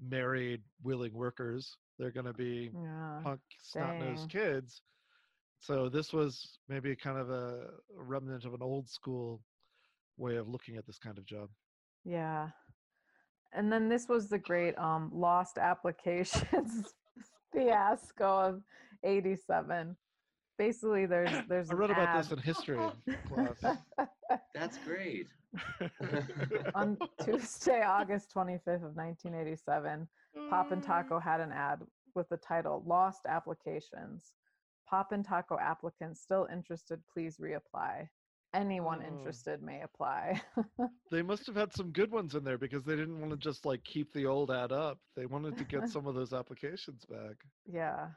married 0.00 0.60
willing 0.82 1.12
workers 1.14 1.76
they're 1.98 2.10
going 2.10 2.26
to 2.26 2.32
be 2.32 2.70
yeah 2.74 3.20
punk 3.22 3.40
snot-nosed 3.60 4.28
kids 4.30 4.82
so 5.60 5.88
this 5.88 6.12
was 6.12 6.58
maybe 6.68 6.96
kind 6.96 7.18
of 7.18 7.30
a 7.30 7.68
a 7.98 8.02
remnant 8.02 8.44
of 8.44 8.54
an 8.54 8.62
old 8.62 8.88
school 8.88 9.40
way 10.16 10.36
of 10.36 10.48
looking 10.48 10.76
at 10.76 10.86
this 10.86 10.98
kind 10.98 11.18
of 11.18 11.24
job 11.26 11.48
Yeah. 12.04 12.48
And 13.54 13.70
then 13.70 13.88
this 13.88 14.08
was 14.08 14.28
the 14.28 14.38
great 14.38 14.76
um 14.78 15.10
lost 15.12 15.58
applications 15.58 16.94
fiasco 17.52 18.24
of 18.24 18.62
87. 19.04 19.96
Basically 20.58 21.06
there's 21.06 21.30
there's 21.48 21.70
i 21.70 21.72
an 21.74 21.78
read 21.78 21.90
about 21.90 22.08
ad 22.08 22.24
this 22.24 22.32
in 22.32 22.38
history 22.38 22.78
class 23.28 23.76
That's 24.54 24.78
great. 24.78 25.26
on 26.74 26.96
Tuesday, 27.24 27.82
August 27.82 28.32
25th 28.34 28.84
of 28.84 28.96
1987. 28.96 30.08
Pop 30.50 30.72
and 30.72 30.82
mm. 30.82 30.86
Taco 30.86 31.18
had 31.18 31.40
an 31.40 31.52
ad 31.52 31.80
with 32.14 32.28
the 32.28 32.36
title 32.38 32.82
Lost 32.86 33.20
Applications. 33.28 34.32
Pop 34.88 35.12
and 35.12 35.24
Taco 35.24 35.58
applicants 35.58 36.20
still 36.20 36.46
interested, 36.52 37.00
please 37.12 37.38
reapply. 37.38 38.08
Anyone 38.54 39.02
Oh. 39.02 39.08
interested 39.08 39.62
may 39.62 39.82
apply. 39.82 40.40
They 41.10 41.22
must 41.22 41.46
have 41.46 41.56
had 41.56 41.72
some 41.74 41.90
good 41.92 42.10
ones 42.10 42.34
in 42.34 42.44
there 42.44 42.56
because 42.58 42.84
they 42.84 42.96
didn't 42.96 43.18
want 43.20 43.30
to 43.32 43.36
just 43.36 43.64
like 43.66 43.82
keep 43.84 44.12
the 44.12 44.26
old 44.26 44.50
ad 44.50 44.72
up. 44.72 44.98
They 45.16 45.26
wanted 45.26 45.56
to 45.58 45.64
get 45.64 45.88
some 45.90 46.06
of 46.06 46.14
those 46.14 46.32
applications 46.32 47.04
back. 47.06 47.36
yeah. 47.66 48.08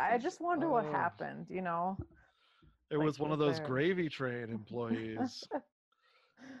I 0.00 0.16
just 0.16 0.40
wonder 0.40 0.68
what 0.68 0.86
Oh. 0.86 0.92
happened, 0.92 1.46
you 1.50 1.60
know? 1.60 1.96
It 2.90 2.98
Like, 2.98 3.04
was 3.04 3.18
one 3.18 3.32
of 3.32 3.38
those 3.38 3.58
there- 3.58 3.66
gravy 3.66 4.08
train 4.08 4.50
employees. 4.50 5.42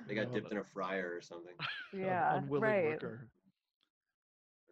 They 0.06 0.14
got 0.14 0.28
Oh, 0.28 0.34
dipped 0.34 0.50
in 0.52 0.58
a 0.58 0.64
fryer 0.64 1.12
or 1.14 1.20
something. 1.20 1.54
Yeah, 1.92 2.36
unwilling 2.36 2.62
right. 2.70 2.84
worker. 2.84 3.28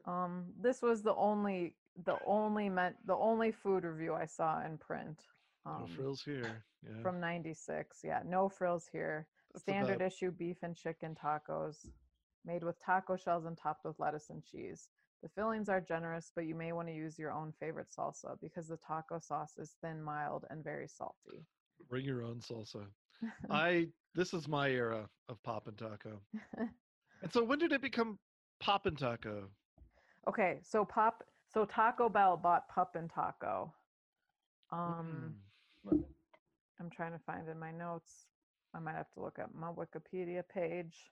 Um, 0.05 0.47
this 0.61 0.83
was 0.83 1.03
the 1.03 1.15
only 1.15 1.75
the 2.05 2.19
only 2.27 2.69
meant 2.69 2.97
the 3.07 3.17
only 3.17 3.51
food 3.53 3.85
review 3.85 4.15
I 4.15 4.27
saw 4.27 4.63
in 4.65 4.79
print. 4.79 5.23
No 5.65 5.73
Um, 5.73 5.87
frills 5.87 6.23
here. 6.23 6.65
Yeah. 6.87 7.03
from 7.03 7.19
96 7.19 8.03
yeah 8.05 8.23
no 8.25 8.49
frills 8.49 8.87
here 8.87 9.27
That's 9.53 9.63
standard 9.65 9.97
about- 9.97 10.07
issue 10.07 10.31
beef 10.31 10.59
and 10.63 10.77
chicken 10.77 11.17
tacos 11.17 11.85
made 12.45 12.63
with 12.63 12.79
taco 12.79 13.17
shells 13.17 13.45
and 13.47 13.59
topped 13.59 13.85
with 13.85 13.99
lettuce 13.99 14.31
and 14.31 14.45
cheese 14.45 14.89
the 15.21 15.29
fillings 15.29 15.69
are 15.69 15.81
generous 15.81 16.31
but 16.33 16.47
you 16.47 16.55
may 16.55 16.71
want 16.73 16.87
to 16.87 16.95
use 16.95 17.19
your 17.19 17.33
own 17.33 17.51
favorite 17.59 17.89
salsa 17.91 18.39
because 18.41 18.69
the 18.69 18.77
taco 18.77 19.19
sauce 19.19 19.57
is 19.59 19.75
thin 19.81 20.01
mild 20.01 20.45
and 20.51 20.63
very 20.63 20.87
salty 20.87 21.45
Bring 21.89 22.05
your 22.05 22.23
own 22.23 22.39
salsa. 22.39 22.87
I 23.51 23.89
this 24.15 24.33
is 24.35 24.49
my 24.49 24.69
era 24.71 25.09
of 25.29 25.43
Pop 25.43 25.67
and 25.69 25.77
Taco. 25.77 26.21
And 27.23 27.33
so 27.33 27.43
when 27.43 27.59
did 27.59 27.73
it 27.73 27.81
become 27.81 28.19
Pop 28.61 28.87
and 28.87 28.99
Taco? 28.99 29.49
Okay, 30.29 30.59
so 30.63 30.85
Pop, 30.85 31.25
so 31.49 31.65
Taco 31.65 32.09
Bell 32.09 32.37
bought 32.37 32.69
Pup 32.69 32.95
and 32.95 33.11
Taco. 33.11 33.73
Um, 34.71 35.35
Mm. 35.87 36.05
I'm 36.79 36.91
trying 36.91 37.13
to 37.13 37.19
find 37.25 37.49
in 37.49 37.59
my 37.59 37.73
notes. 37.73 38.27
I 38.75 38.81
might 38.81 38.97
have 38.97 39.11
to 39.13 39.21
look 39.21 39.39
at 39.39 39.55
my 39.55 39.69
Wikipedia 39.73 40.43
page. 40.47 41.11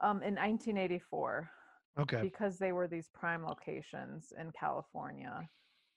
Um, 0.00 0.22
in 0.22 0.34
1984, 0.34 1.50
Okay. 1.98 2.20
because 2.22 2.58
they 2.58 2.72
were 2.72 2.86
these 2.88 3.08
prime 3.08 3.44
locations 3.44 4.32
in 4.38 4.50
California. 4.52 5.48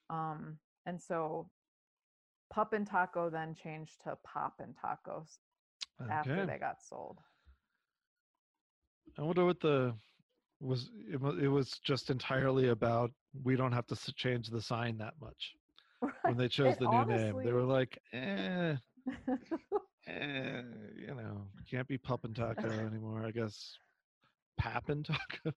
Um, 0.10 0.58
and 0.86 1.02
so 1.02 1.50
Pup 2.50 2.74
and 2.74 2.88
Taco 2.88 3.30
then 3.30 3.54
changed 3.54 4.02
to 4.04 4.18
Pop 4.24 4.56
and 4.60 4.76
Tacos 4.76 5.38
after 6.10 6.46
they 6.46 6.58
got 6.58 6.82
sold. 6.82 7.20
I 9.18 9.22
wonder 9.24 9.46
what 9.46 9.60
the 9.60 9.94
was. 10.60 10.90
It, 11.08 11.22
it 11.44 11.48
was 11.48 11.80
just 11.84 12.10
entirely 12.10 12.70
about 12.70 13.12
we 13.44 13.56
don't 13.56 13.72
have 13.72 13.88
to 13.88 14.14
change 14.14 14.50
the 14.50 14.62
sign 14.62 14.98
that 14.98 15.14
much. 15.22 15.54
When 16.24 16.38
they 16.38 16.48
chose 16.48 16.76
It 16.76 16.80
the 16.80 16.88
new 16.88 17.06
name, 17.06 17.42
they 17.44 17.52
were 17.52 17.64
like, 17.64 17.98
eh, 18.14 18.76
eh, 20.08 20.62
you 20.96 21.16
know, 21.16 21.48
can't 21.70 21.88
be 21.88 21.98
Pup 21.98 22.24
and 22.24 22.36
Taco 22.36 22.70
anymore. 22.88 23.26
I 23.26 23.32
guess 23.32 23.78
Pap 24.58 24.90
and 24.90 25.06
Taco. 25.06 25.54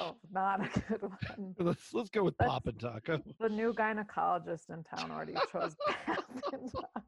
Oh, 0.00 0.16
not 0.32 0.60
a 0.64 0.80
good 0.88 1.02
one. 1.02 1.54
let's 1.58 1.92
let's 1.94 2.10
go 2.10 2.24
with 2.24 2.36
That's- 2.38 2.52
Pop 2.52 2.66
and 2.66 2.78
Taco. 2.80 3.22
The 3.40 3.48
new 3.48 3.72
gynecologist 3.72 4.70
in 4.70 4.82
town 4.84 5.10
already 5.10 5.34
chose 5.52 5.76
Pop 6.06 6.24
and 6.52 6.72
Taco. 6.72 7.02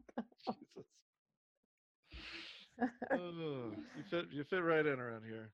Jesus. 0.50 0.86
Oh, 3.12 3.72
you 3.96 4.02
fit 4.10 4.26
you 4.32 4.44
fit 4.44 4.62
right 4.62 4.84
in 4.84 4.98
around 4.98 5.22
here. 5.24 5.50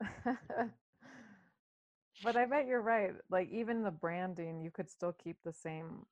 but 2.23 2.37
I 2.37 2.47
bet 2.47 2.67
you're 2.67 2.81
right. 2.81 3.13
Like 3.31 3.51
even 3.51 3.83
the 3.83 3.91
branding, 3.91 4.61
you 4.63 4.71
could 4.71 4.89
still 4.91 5.13
keep 5.23 5.37
the 5.45 5.53
same. 5.53 6.07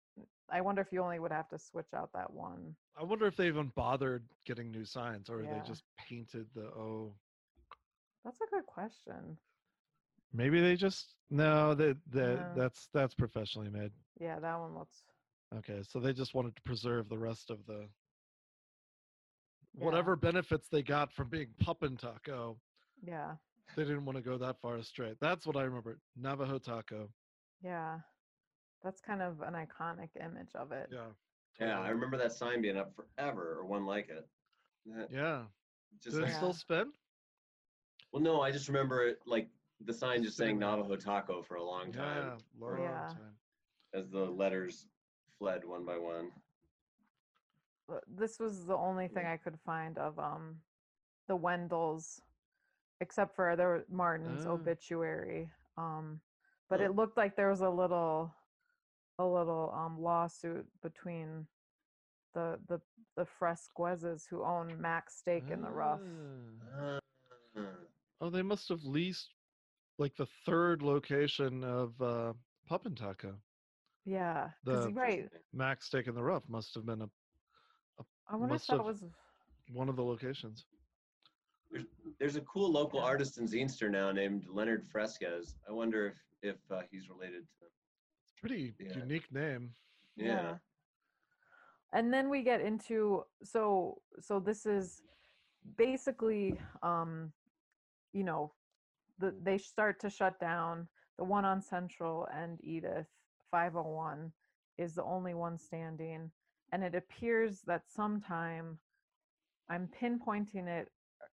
I 0.51 0.61
wonder 0.61 0.81
if 0.83 0.89
you 0.93 1.03
only 1.03 1.19
would 1.19 1.33
have 1.33 1.49
to 1.49 1.59
switch 1.59 1.93
out 1.95 2.11
that 2.15 2.33
one. 2.33 2.75
I 2.99 3.05
wonder 3.05 3.27
if 3.27 3.37
they 3.37 3.47
even 3.49 3.73
bothered 3.75 4.25
getting 4.45 4.71
new 4.71 4.85
signs, 4.85 5.29
or 5.31 5.43
Yeah. 5.43 5.55
they 5.55 5.67
just 5.67 5.85
painted 5.99 6.47
the 6.55 6.67
O. 6.67 7.15
That's 8.25 8.41
a 8.41 8.47
good 8.55 8.67
question. 8.67 9.39
Maybe 10.37 10.61
they 10.61 10.77
just 10.77 11.15
no. 11.31 11.75
That 11.75 11.97
that 12.11 12.37
No. 12.37 12.53
that's 12.55 12.89
that's 12.93 13.15
professionally 13.15 13.71
made. 13.71 13.91
Yeah, 14.21 14.39
that 14.39 14.59
one 14.61 14.75
looks. 14.75 15.03
Okay, 15.57 15.83
so 15.83 15.99
they 15.99 16.13
just 16.13 16.35
wanted 16.35 16.55
to 16.57 16.63
preserve 16.63 17.09
the 17.09 17.19
rest 17.19 17.51
of 17.51 17.65
the 17.67 17.89
Yeah. 19.75 19.85
whatever 19.85 20.15
benefits 20.17 20.69
they 20.69 20.83
got 20.83 21.13
from 21.13 21.29
being 21.31 21.49
Pup 21.61 21.83
and 21.83 21.99
Taco. 21.99 22.61
Yeah, 23.03 23.37
They 23.77 23.85
didn't 23.85 24.05
want 24.05 24.17
to 24.17 24.23
go 24.23 24.37
that 24.39 24.61
far 24.61 24.77
astray. 24.77 25.15
That's 25.21 25.47
what 25.47 25.57
I 25.57 25.63
remember. 25.63 25.99
Navajo 26.17 26.59
Taco. 26.59 27.09
yeah. 27.63 28.01
That's 28.83 29.01
kind 29.01 29.21
of 29.23 29.41
an 29.41 29.55
iconic 29.55 30.11
image 30.23 30.55
of 30.55 30.71
it. 30.71 30.89
Yeah. 30.93 31.09
Yeah, 31.59 31.81
I 31.81 31.89
remember 31.89 32.17
that 32.19 32.33
sign 32.33 32.61
being 32.63 32.77
up 32.77 32.95
forever, 32.95 33.55
or 33.59 33.65
one 33.65 33.85
like 33.87 34.09
it. 34.11 34.29
That- 34.85 35.11
Yeah. 35.11 35.47
Just 36.03 36.15
Did 36.15 36.19
it 36.19 36.23
like, 36.25 36.31
Yeah. 36.33 36.37
still 36.37 36.53
spin? 36.53 36.93
well, 38.13 38.23
no, 38.23 38.41
I 38.43 38.51
just 38.53 38.69
remember 38.69 39.03
it 39.07 39.27
like 39.27 39.51
the 39.85 39.93
sign 39.93 40.23
just 40.23 40.37
saying 40.37 40.59
Navajo 40.59 40.97
Taco 40.97 41.43
for 41.43 41.57
a 41.57 41.63
long 41.63 41.93
time 41.93 42.25
Yeah, 42.25 42.39
long 42.59 42.81
Yeah. 42.81 43.09
time. 43.09 43.39
as 43.93 44.09
the 44.11 44.25
letters 44.25 44.89
fled 45.39 45.65
one 45.65 45.85
by 45.85 45.99
one. 45.99 46.33
This 48.09 48.41
was 48.41 48.67
the 48.67 48.77
only 48.77 49.07
thing 49.09 49.27
I 49.27 49.37
could 49.37 49.61
find 49.61 49.97
of 49.99 50.19
um 50.19 50.63
the 51.29 51.37
Wendells, 51.37 52.21
except 53.01 53.35
for 53.35 53.55
there 53.57 53.69
were 53.69 53.85
Martin's 53.89 54.47
Ah. 54.47 54.51
obituary. 54.51 55.51
Um, 55.77 56.21
but 56.69 56.81
Huh. 56.81 56.87
it 56.87 56.97
looked 56.97 57.17
like 57.17 57.37
there 57.37 57.51
was 57.51 57.61
a 57.61 57.71
little 57.71 58.35
a 59.19 59.25
little 59.27 59.71
um 59.73 60.01
lawsuit 60.01 60.67
between 60.83 61.47
the 62.35 62.61
the 62.67 62.81
the 63.15 63.25
Fresquezes 63.25 64.27
who 64.29 64.43
own 64.45 64.79
Mac's 64.81 65.15
Steak 65.17 65.51
in 65.51 65.63
the 65.63 65.71
Rough. 65.71 66.03
Ah. 66.75 66.99
Ah. 67.57 67.77
Oh, 68.21 68.31
they 68.31 68.43
must 68.43 68.69
have 68.69 68.83
leased 68.85 69.35
like 69.99 70.15
the 70.17 70.27
third 70.45 70.83
location 70.83 71.65
of 71.65 72.01
uh, 72.01 72.33
Pup 72.69 72.87
and 72.87 72.97
Taco. 72.97 73.35
Yeah, 74.05 74.51
'cause 74.65 74.87
The- 74.87 74.93
right. 74.93 75.29
Mac's 75.53 75.87
Steak 75.87 76.07
in 76.07 76.15
the 76.15 76.23
Rough 76.23 76.49
must 76.49 76.75
have 76.75 76.87
been 76.87 77.03
a, 77.03 77.11
I 78.29 78.37
wonder 78.37 78.55
if 78.55 78.61
must 78.61 78.69
that 78.69 78.85
was 78.85 79.05
one 79.73 79.89
of 79.89 79.97
the 79.97 80.05
locations. 80.05 80.67
There's 82.21 82.37
a 82.37 82.41
cool 82.43 82.71
local 82.71 83.01
Yeah. 83.01 83.07
artist 83.07 83.39
in 83.39 83.45
Zenster 83.47 83.91
now 83.91 84.13
named 84.13 84.47
Leonard 84.49 84.87
Fresquez. 84.87 85.57
I 85.69 85.73
wonder 85.73 86.07
if 86.09 86.23
if 86.43 86.57
uh, 86.71 86.83
he's 86.91 87.09
related 87.09 87.43
to. 87.49 87.61
Them. 87.61 87.71
Pretty 88.41 88.75
Yeah. 88.79 88.99
unique 88.99 89.31
name. 89.33 89.75
Yeah. 90.17 90.59
and 91.93 92.13
then 92.13 92.29
we 92.29 92.43
get 92.43 92.61
into 92.61 93.25
so 93.43 94.03
so 94.21 94.39
this 94.41 94.67
is 94.67 95.03
basically 95.77 96.59
um 96.83 97.33
you 98.13 98.23
know 98.25 98.53
the 99.19 99.35
they 99.43 99.59
start 99.59 100.01
to 100.01 100.11
shut 100.11 100.39
down 100.41 100.89
the 101.19 101.25
one 101.25 101.45
on 101.45 101.63
central 101.63 102.29
and 102.35 102.59
edith 102.63 103.07
501 103.51 104.33
is 104.79 104.95
the 104.95 105.05
only 105.05 105.35
one 105.35 105.59
standing 105.59 106.31
and 106.73 106.83
it 106.85 106.95
appears 106.95 107.63
that 107.67 107.83
sometime 107.89 108.79
i'm 109.71 109.89
pinpointing 110.01 110.67
it 110.69 110.89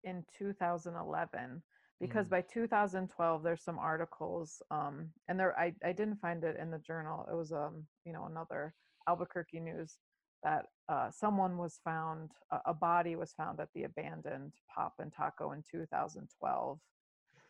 in 0.04 0.24
2011 0.38 1.62
because 2.02 2.28
Mm. 2.28 2.30
by 2.30 2.42
2012 2.42 3.44
there's 3.44 3.64
some 3.64 3.80
articles 3.80 4.62
um 4.72 5.10
and 5.28 5.40
there 5.40 5.58
I, 5.60 5.74
I 5.84 5.92
didn't 5.92 6.22
find 6.22 6.44
it 6.44 6.58
in 6.58 6.72
the 6.72 6.80
journal 6.80 7.28
it 7.32 7.36
was 7.36 7.52
um 7.52 7.86
you 8.06 8.14
know 8.14 8.26
another 8.26 8.74
albuquerque 9.08 9.60
news 9.60 9.98
that 10.44 10.68
uh, 10.88 11.12
someone 11.12 11.58
was 11.58 11.80
found 11.84 12.32
a, 12.52 12.60
a 12.68 12.74
body 12.74 13.16
was 13.18 13.34
found 13.34 13.60
at 13.60 13.68
the 13.76 13.84
abandoned 13.84 14.54
pop 14.74 14.94
and 15.00 15.12
taco 15.12 15.52
in 15.52 15.64
2012 15.70 16.80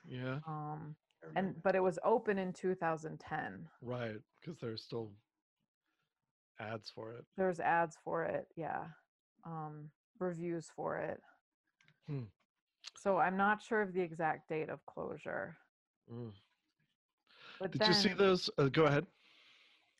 Yeah, 0.05 0.39
um 0.47 0.95
and 1.35 1.61
but 1.63 1.75
it 1.75 1.83
was 1.83 1.99
open 2.03 2.37
in 2.37 2.53
2010 2.53 3.67
right. 3.81 4.17
Because 4.39 4.59
there's 4.59 4.83
still 4.83 5.11
ads 6.59 6.89
for 6.89 7.13
it. 7.13 7.25
there's 7.37 7.59
ads 7.59 7.97
for 8.03 8.23
it 8.25 8.45
yeah 8.55 8.85
um 9.45 9.91
reviews 10.19 10.69
for 10.75 10.97
it 10.97 11.21
Hmm. 12.07 12.23
so 12.97 13.17
i'm 13.17 13.37
not 13.37 13.61
sure 13.61 13.81
of 13.81 13.93
the 13.93 14.01
exact 14.01 14.49
date 14.49 14.69
of 14.69 14.85
closure 14.85 15.57
Mm. 16.11 16.33
but 17.59 17.71
Did 17.71 17.87
you 17.87 17.93
see 17.93 18.13
those? 18.13 18.49
Uh, 18.57 18.67
go 18.67 18.85
ahead. 18.85 19.05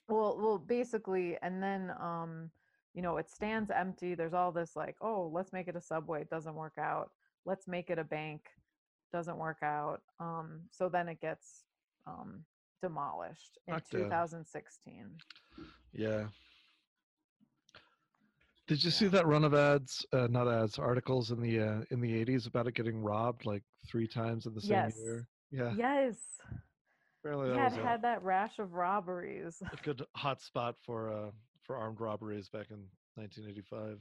well 0.08 0.38
well 0.42 0.58
basically 0.58 1.38
and 1.42 1.62
then 1.62 1.92
um 2.00 2.52
you 2.94 3.02
know 3.02 3.18
it 3.18 3.30
stands 3.30 3.70
empty 3.70 4.16
there's 4.16 4.34
all 4.34 4.52
this 4.52 4.76
like 4.76 4.96
oh 5.02 5.30
let's 5.32 5.54
make 5.54 5.68
it 5.68 5.76
a 5.76 5.82
subway 5.82 6.22
it 6.22 6.30
doesn't 6.30 6.56
work 6.56 6.78
out 6.80 7.12
let's 7.46 7.68
make 7.68 7.90
it 7.90 8.00
a 8.00 8.04
bank 8.04 8.42
doesn't 9.12 9.38
work 9.38 9.58
out 9.64 10.02
um 10.20 10.62
so 10.72 10.90
then 10.90 11.08
it 11.08 11.20
gets 11.20 11.64
um 12.08 12.44
demolished 12.82 13.58
in 13.68 13.74
Knocked 13.74 13.92
down. 13.92 14.02
2016 14.02 15.18
Yeah. 15.94 16.28
Did 18.68 18.84
you 18.84 18.92
see 18.92 19.06
Yeah. 19.06 19.12
that 19.12 19.26
run 19.28 19.44
of 19.44 19.54
ads? 19.56 20.06
Uh, 20.14 20.28
not 20.30 20.48
ads, 20.48 20.78
articles 20.78 21.32
in 21.32 21.42
the 21.42 21.60
uh, 21.60 21.82
in 21.90 22.00
the 22.02 22.24
'80s 22.24 22.46
about 22.48 22.68
it 22.68 22.76
getting 22.76 23.02
robbed 23.02 23.46
like 23.46 23.64
three 23.88 24.08
times 24.08 24.46
in 24.46 24.54
the 24.54 24.62
same 24.62 24.70
Yes. 24.86 24.98
year. 24.98 25.28
Yeah. 25.52 25.74
yes 25.76 26.40
Apparently 27.24 27.50
that 27.50 27.64
was 27.64 27.74
a, 27.74 27.84
had 27.84 28.02
that 28.04 28.24
rash 28.24 28.60
of 28.60 28.74
robberies 28.74 29.62
a 29.74 29.78
good 29.84 30.06
hot 30.16 30.42
spot 30.42 30.76
for 30.86 31.12
uh, 31.12 31.32
for 31.64 31.76
armed 31.76 32.00
robberies 32.00 32.48
back 32.50 32.68
in 32.70 32.78
1985. 33.16 34.00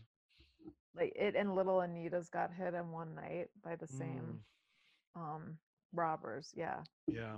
like 0.94 1.12
it 1.16 1.34
and 1.34 1.54
little 1.54 1.80
anita's 1.80 2.28
got 2.28 2.52
hit 2.52 2.74
in 2.74 2.90
one 2.92 3.14
night 3.14 3.48
by 3.64 3.74
the 3.76 3.86
same 3.86 4.38
um 5.16 5.56
robbers 5.92 6.52
yeah 6.56 6.82
yeah. 7.06 7.36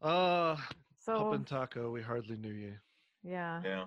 Uh, 0.00 0.56
so 0.98 1.18
Pup 1.18 1.32
and 1.34 1.46
Taco, 1.46 1.90
we 1.90 2.00
hardly 2.02 2.36
knew 2.36 2.52
you. 2.52 2.74
yeah 3.24 3.60
Yeah. 3.64 3.84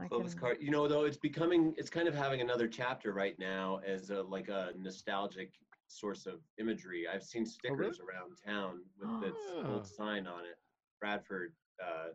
I 0.00 0.08
Clovis 0.08 0.32
can- 0.34 0.40
Car. 0.40 0.56
You 0.60 0.70
know, 0.70 0.88
though, 0.88 1.04
it's 1.04 1.18
becoming, 1.18 1.74
it's 1.76 1.90
kind 1.90 2.08
of 2.08 2.14
having 2.14 2.40
another 2.40 2.66
chapter 2.66 3.12
right 3.12 3.38
now 3.38 3.80
as 3.86 4.08
a 4.10 4.22
like 4.22 4.48
a 4.48 4.70
nostalgic 4.78 5.52
source 5.88 6.24
of 6.26 6.40
imagery. 6.58 7.06
I've 7.12 7.22
seen 7.24 7.42
Oh, 7.42 7.74
really? 7.74 7.92
stickers 7.92 8.00
around 8.00 8.38
town 8.42 8.80
with 8.98 9.30
its 9.30 9.40
Ah. 9.52 9.66
old 9.74 9.86
sign 9.86 10.26
on 10.26 10.44
it. 10.46 10.56
Bradford, 11.00 11.52
uh, 11.84 12.10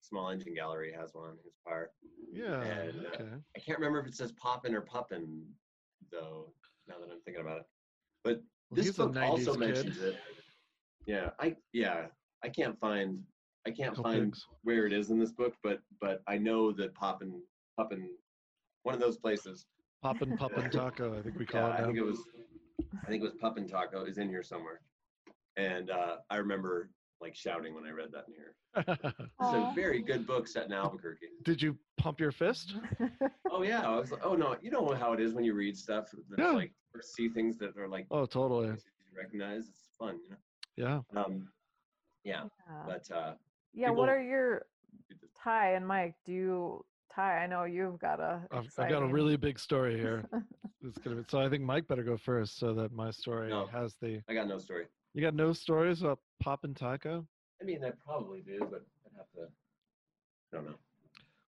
Small 0.00 0.30
Engine 0.30 0.54
Gallery 0.54 0.92
has 0.92 1.12
one 1.12 1.28
on 1.30 1.36
his 1.44 1.56
part. 1.66 1.92
Yeah. 2.32 2.62
And, 2.62 3.04
uh, 3.04 3.08
okay. 3.10 3.42
I 3.54 3.58
can't 3.58 3.78
remember 3.78 3.98
if 4.00 4.06
it 4.06 4.14
says 4.14 4.32
poppin' 4.32 4.74
or 4.74 4.80
puppin, 4.80 5.44
though. 6.10 6.54
Now 6.86 6.98
that 7.00 7.10
I'm 7.10 7.20
thinking 7.22 7.42
about 7.42 7.58
it, 7.58 7.66
but 8.24 8.42
Well, 8.70 8.82
this 8.82 8.96
book 8.96 9.16
also 9.16 9.52
kid. 9.52 9.60
mentions 9.60 9.98
it. 10.00 10.16
Yeah, 11.06 11.30
I 11.38 11.54
yeah, 11.72 12.06
I 12.42 12.48
can't 12.48 12.78
find 12.80 13.22
I 13.66 13.70
can't 13.70 13.96
find 13.96 14.34
where 14.62 14.86
it 14.86 14.92
is 14.92 15.10
in 15.10 15.18
this 15.18 15.32
book, 15.32 15.54
but 15.62 15.80
but 16.00 16.22
I 16.26 16.38
know 16.38 16.72
that 16.72 16.94
Poppin 16.94 17.40
Poppin 17.76 18.08
one 18.82 18.94
of 18.94 19.00
those 19.00 19.18
places. 19.18 19.66
Poppin' 20.02 20.36
Poppin 20.36 20.68
Taco, 20.70 21.18
I 21.18 21.22
think 21.22 21.38
we 21.38 21.46
call 21.46 21.62
Yeah, 21.62 21.68
I 21.68 21.82
it 21.82 21.86
think 21.86 21.98
it 21.98 22.02
was 22.04 22.18
I 23.04 23.06
think 23.08 23.22
it 23.22 23.24
was 23.24 23.34
Poppin 23.40 23.66
Taco 23.66 24.04
is 24.04 24.18
in 24.18 24.28
here 24.28 24.42
somewhere. 24.42 24.80
And 25.56 25.90
uh, 25.90 26.16
I 26.30 26.36
remember 26.36 26.90
like 27.20 27.34
shouting 27.34 27.74
when 27.74 27.84
I 27.86 27.90
read 27.90 28.10
that 28.12 28.24
in 28.28 28.34
here. 28.34 28.54
It's 29.40 29.50
Aw. 29.54 29.70
a 29.70 29.74
very 29.74 30.02
good 30.02 30.26
book 30.26 30.48
set 30.48 30.66
in 30.66 30.72
Albuquerque. 30.72 31.26
Did 31.44 31.62
you 31.62 31.76
pump 31.96 32.20
your 32.20 32.32
fist? 32.32 32.74
Oh 33.50 33.62
yeah, 33.62 33.82
I 33.88 33.96
was 33.96 34.10
like, 34.10 34.22
oh 34.24 34.34
no, 34.34 34.56
you 34.62 34.70
know 34.72 34.92
how 34.94 35.12
it 35.12 35.20
is 35.20 35.32
when 35.32 35.44
you 35.44 35.54
read 35.54 35.76
stuff 35.76 36.08
that's 36.28 36.38
Yeah. 36.40 36.50
like 36.52 36.72
or 36.92 37.00
see 37.02 37.28
things 37.28 37.56
that 37.58 37.76
are 37.76 37.86
like 37.86 38.06
Oh, 38.10 38.26
totally. 38.26 38.66
you 38.68 38.76
recognize. 39.16 39.68
It's 39.68 39.90
fun, 39.96 40.18
you 40.24 40.30
know. 40.30 41.02
Yeah. 41.14 41.20
Um, 41.22 41.48
yeah, 42.24 42.44
Yeah. 42.68 42.82
but 42.86 43.08
uh, 43.14 43.34
yeah. 43.72 43.90
What 43.90 44.08
are 44.08 44.20
your 44.20 44.66
Ty 45.40 45.74
and 45.74 45.86
Mike? 45.86 46.16
Do 46.26 46.32
you 46.32 46.84
Ty? 47.14 47.44
I 47.44 47.46
know 47.46 47.62
you've 47.62 48.00
got 48.00 48.18
a. 48.18 48.42
I've, 48.50 48.66
I've 48.76 48.90
got 48.90 49.02
a 49.04 49.06
really 49.06 49.36
big 49.36 49.58
story 49.58 49.96
here. 49.98 50.24
It's 50.86 50.98
gonna 50.98 51.16
be, 51.16 51.24
so 51.28 51.40
I 51.40 51.48
think 51.48 51.62
Mike 51.62 51.88
better 51.88 52.02
go 52.02 52.18
first 52.18 52.58
so 52.58 52.74
that 52.74 52.92
my 52.92 53.10
story 53.10 53.48
No. 53.48 53.66
has 53.68 53.94
the. 54.02 54.20
I 54.28 54.34
got 54.34 54.48
no 54.48 54.58
story. 54.58 54.84
You 55.14 55.20
got 55.22 55.34
no 55.34 55.52
stories 55.52 56.02
about 56.02 56.18
Pop 56.40 56.64
and 56.64 56.76
Taco? 56.76 57.26
I 57.60 57.64
mean, 57.64 57.84
I 57.84 57.90
probably 58.04 58.40
do, 58.40 58.58
but 58.70 58.84
I'd 59.06 59.16
have 59.16 59.30
to. 59.36 59.42
I 60.52 60.56
don't 60.56 60.66
know. 60.66 60.74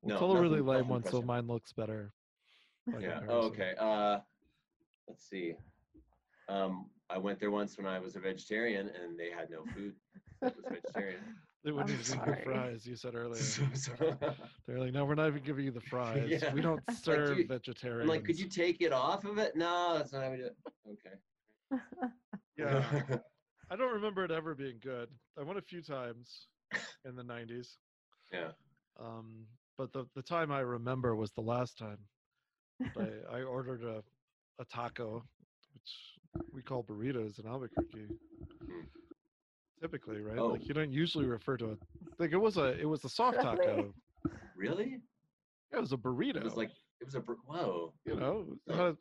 Well, 0.03 0.15
No, 0.15 0.19
tell 0.19 0.37
a 0.37 0.41
really 0.41 0.61
lame 0.61 0.79
nothing 0.79 0.89
one 0.89 1.05
so 1.05 1.23
mine 1.23 1.47
looks 1.47 1.73
better. 1.73 2.13
Yeah. 2.99 3.21
Oh, 3.29 3.43
okay. 3.49 3.75
Uh, 3.79 4.21
let's 5.07 5.29
see. 5.29 5.55
Um, 6.49 6.87
I 7.11 7.19
went 7.19 7.39
there 7.39 7.51
once 7.51 7.77
when 7.77 7.87
I 7.87 7.99
was 7.99 8.17
a 8.17 8.21
vegetarian, 8.21 8.89
and 8.89 9.19
they 9.19 9.31
had 9.31 9.51
no 9.51 9.65
food. 9.75 9.95
That 10.41 10.57
was 10.57 10.65
vegetarian. 10.69 11.21
They 11.63 11.73
wouldn't 11.73 11.91
I'm 11.91 12.01
even 12.01 12.17
give 12.25 12.25
sorry. 12.25 12.43
fries. 12.43 12.87
You 12.87 12.97
said 12.97 13.15
earlier. 13.17 13.43
So- 13.43 13.63
so- 13.75 14.17
They're 14.67 14.79
like, 14.79 14.95
no, 14.95 15.05
we're 15.05 15.15
not 15.15 15.27
even 15.29 15.43
giving 15.43 15.67
you 15.67 15.71
the 15.71 15.83
fries. 15.83 16.27
Yeah. 16.27 16.55
We 16.55 16.63
don't 16.63 16.81
Like, 16.89 16.97
serve 16.97 17.37
you- 17.37 17.47
vegetarians. 17.47 18.05
I'm 18.05 18.09
like, 18.09 18.25
could 18.25 18.39
you 18.39 18.49
take 18.49 18.81
it 18.81 18.95
off 18.95 19.27
of 19.27 19.37
it? 19.37 19.55
No, 19.57 19.93
that's 19.99 20.11
not 20.15 20.23
how 20.25 20.31
we 20.31 20.39
do 20.39 20.45
it. 20.47 20.57
Okay. 20.89 21.79
Yeah. 22.57 23.19
I 23.71 23.77
don't 23.77 23.93
remember 23.93 24.25
it 24.25 24.33
ever 24.33 24.55
being 24.55 24.79
good. 24.83 25.09
I 25.39 25.43
went 25.43 25.59
a 25.59 25.63
few 25.63 25.81
times 25.81 26.49
in 27.05 27.15
the 27.15 27.23
90s. 27.23 27.77
yeah. 28.33 28.51
Um, 28.99 29.47
but 29.79 29.93
the, 29.93 30.07
the 30.15 30.23
time 30.23 30.51
I 30.51 30.61
remember 30.61 31.15
was 31.15 31.31
the 31.31 31.41
last 31.41 31.79
time. 31.79 31.99
I, 32.99 33.37
I 33.39 33.43
ordered 33.43 33.85
a, 33.85 34.03
a 34.61 34.65
taco, 34.65 35.23
which 35.73 36.51
we 36.53 36.63
call 36.63 36.83
burritos 36.83 37.39
in 37.39 37.47
Albuquerque. 37.47 38.09
Hmm. 38.67 38.81
Typically, 39.81 40.21
right? 40.21 40.39
Oh. 40.39 40.49
Like 40.49 40.69
you 40.69 40.75
don't 40.75 40.93
usually 40.93 41.27
refer 41.27 41.57
to 41.57 41.71
it. 41.71 41.79
Like 42.19 42.33
it 42.33 42.37
was 42.37 42.59
a 42.59 42.79
it 42.79 42.85
was 42.85 43.05
a 43.05 43.09
soft 43.09 43.41
taco. 43.41 43.95
Really? 44.55 44.99
Yeah, 45.73 45.79
it 45.79 45.81
was 45.81 45.93
a 45.93 45.97
burrito. 45.97 46.37
It 46.37 46.45
was 46.45 46.57
like 46.57 46.71
it 47.01 47.07
was 47.07 47.15
a 47.15 47.21
whoa. 47.21 47.95
you 48.05 48.17
know, 48.17 48.45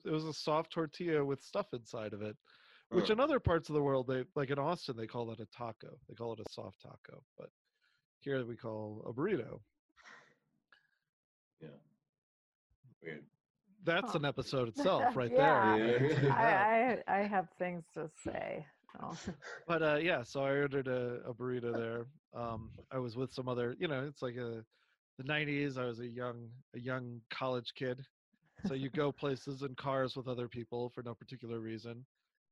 it 0.06 0.12
was 0.12 0.24
a 0.24 0.34
soft 0.34 0.72
tortilla 0.72 1.26
with 1.26 1.42
stuff 1.42 1.68
inside 1.74 2.14
of 2.14 2.22
it. 2.22 2.38
Which 2.92 3.10
in 3.12 3.20
other 3.20 3.40
parts 3.40 3.70
of 3.70 3.76
the 3.76 3.82
world, 3.84 4.08
they 4.08 4.24
like 4.36 4.50
in 4.50 4.58
Austin, 4.60 4.98
they 4.98 5.06
call 5.08 5.32
it 5.32 5.40
a 5.40 5.46
taco. 5.46 5.98
They 6.08 6.16
call 6.16 6.34
it 6.34 6.40
a 6.40 6.50
soft 6.52 6.82
taco, 6.82 7.22
but 7.38 7.50
here 8.20 8.44
we 8.46 8.56
call 8.56 9.04
a 9.08 9.14
burrito. 9.14 9.60
Yeah 11.62 11.68
weird. 13.02 13.24
That's 13.84 14.12
Huh. 14.12 14.20
an 14.20 14.26
episode 14.26 14.68
itself, 14.74 15.16
right 15.16 15.32
Yeah. 15.32 15.78
there. 15.78 16.04
Yeah. 16.12 16.22
Yeah. 16.24 16.34
I, 17.08 17.12
I 17.14 17.20
I 17.20 17.28
have 17.28 17.48
things 17.58 17.84
to 17.94 18.10
say. 18.24 18.66
Oh. 19.02 19.18
But 19.68 19.84
uh, 19.84 19.96
yeah, 20.02 20.24
so 20.24 20.44
I 20.44 20.50
ordered 20.50 20.88
a, 20.88 21.22
a 21.26 21.34
burrito 21.34 21.72
there. 21.74 22.08
Um, 22.34 22.72
I 22.92 22.98
was 22.98 23.16
with 23.16 23.32
some 23.32 23.48
other, 23.48 23.76
you 23.80 23.88
know, 23.88 24.06
it's 24.08 24.22
like 24.24 24.36
a 24.36 24.66
the 25.18 25.24
'90s. 25.24 25.78
I 25.78 25.86
was 25.86 26.00
a 26.00 26.08
young 26.08 26.50
a 26.76 26.80
young 26.80 27.22
college 27.30 27.74
kid, 27.76 28.04
so 28.68 28.74
you 28.74 28.90
go 28.90 29.12
places 29.12 29.62
in 29.62 29.76
cars 29.76 30.16
with 30.16 30.28
other 30.28 30.48
people 30.48 30.90
for 30.90 31.04
no 31.04 31.14
particular 31.14 31.60
reason, 31.60 32.04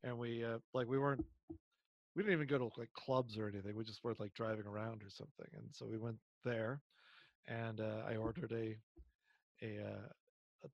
and 0.03 0.17
we 0.17 0.43
uh, 0.43 0.59
like 0.73 0.87
we 0.87 0.97
weren't 0.97 1.25
we 2.15 2.23
didn't 2.23 2.33
even 2.33 2.47
go 2.47 2.57
to 2.57 2.69
like 2.77 2.91
clubs 2.93 3.37
or 3.37 3.47
anything. 3.47 3.75
We 3.75 3.83
just 3.83 4.03
were 4.03 4.15
like 4.19 4.33
driving 4.33 4.65
around 4.65 5.03
or 5.03 5.09
something, 5.09 5.47
and 5.53 5.65
so 5.71 5.85
we 5.85 5.97
went 5.97 6.17
there, 6.43 6.81
and 7.47 7.79
uh, 7.79 8.03
I 8.07 8.15
ordered 8.15 8.51
a 8.51 8.77
a, 9.63 9.83
uh, 9.83 10.07
a 10.65 10.67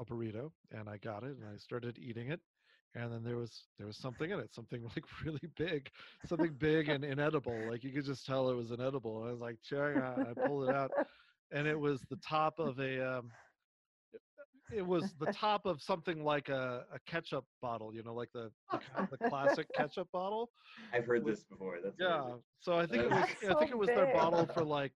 a 0.00 0.04
burrito, 0.04 0.52
and 0.72 0.88
I 0.88 0.98
got 0.98 1.24
it, 1.24 1.36
and 1.38 1.48
I 1.52 1.56
started 1.56 1.98
eating 1.98 2.30
it, 2.30 2.40
and 2.94 3.12
then 3.12 3.22
there 3.24 3.36
was 3.36 3.64
there 3.78 3.86
was 3.86 3.96
something 3.98 4.30
in 4.30 4.38
it, 4.40 4.54
something 4.54 4.82
like 4.96 5.04
really 5.24 5.48
big, 5.56 5.90
something 6.26 6.54
big 6.58 6.88
and 6.88 7.04
inedible. 7.04 7.56
Like 7.70 7.84
you 7.84 7.90
could 7.92 8.04
just 8.04 8.26
tell 8.26 8.48
it 8.50 8.54
was 8.54 8.70
inedible. 8.70 9.20
And 9.20 9.28
I 9.28 9.32
was 9.32 9.40
like 9.40 9.58
chewing 9.62 9.98
on 9.98 10.26
I 10.26 10.46
pulled 10.46 10.68
it 10.68 10.74
out, 10.74 10.92
and 11.50 11.66
it 11.66 11.78
was 11.78 12.00
the 12.10 12.16
top 12.16 12.58
of 12.58 12.78
a. 12.78 13.18
Um, 13.18 13.30
it 14.76 14.86
was 14.86 15.14
the 15.20 15.26
top 15.32 15.66
of 15.66 15.80
something 15.82 16.24
like 16.24 16.48
a, 16.48 16.84
a 16.92 16.98
ketchup 17.10 17.44
bottle, 17.62 17.94
you 17.94 18.02
know, 18.02 18.14
like 18.14 18.30
the 18.32 18.50
the, 18.72 19.08
the 19.18 19.28
classic 19.28 19.66
ketchup 19.74 20.08
bottle. 20.12 20.50
I've 20.92 21.06
heard 21.06 21.24
with- 21.24 21.34
this 21.36 21.44
before. 21.44 21.78
That's 21.82 21.96
Yeah. 21.98 22.20
amazing. 22.22 22.42
So 22.60 22.78
I 22.78 22.86
think 22.86 23.02
it 23.04 23.10
was 23.10 23.18
That's 23.42 23.44
I 23.56 23.58
think 23.58 23.70
it 23.70 23.78
was 23.78 23.88
their 23.88 24.12
bottle 24.12 24.46
for 24.46 24.64
like 24.64 24.92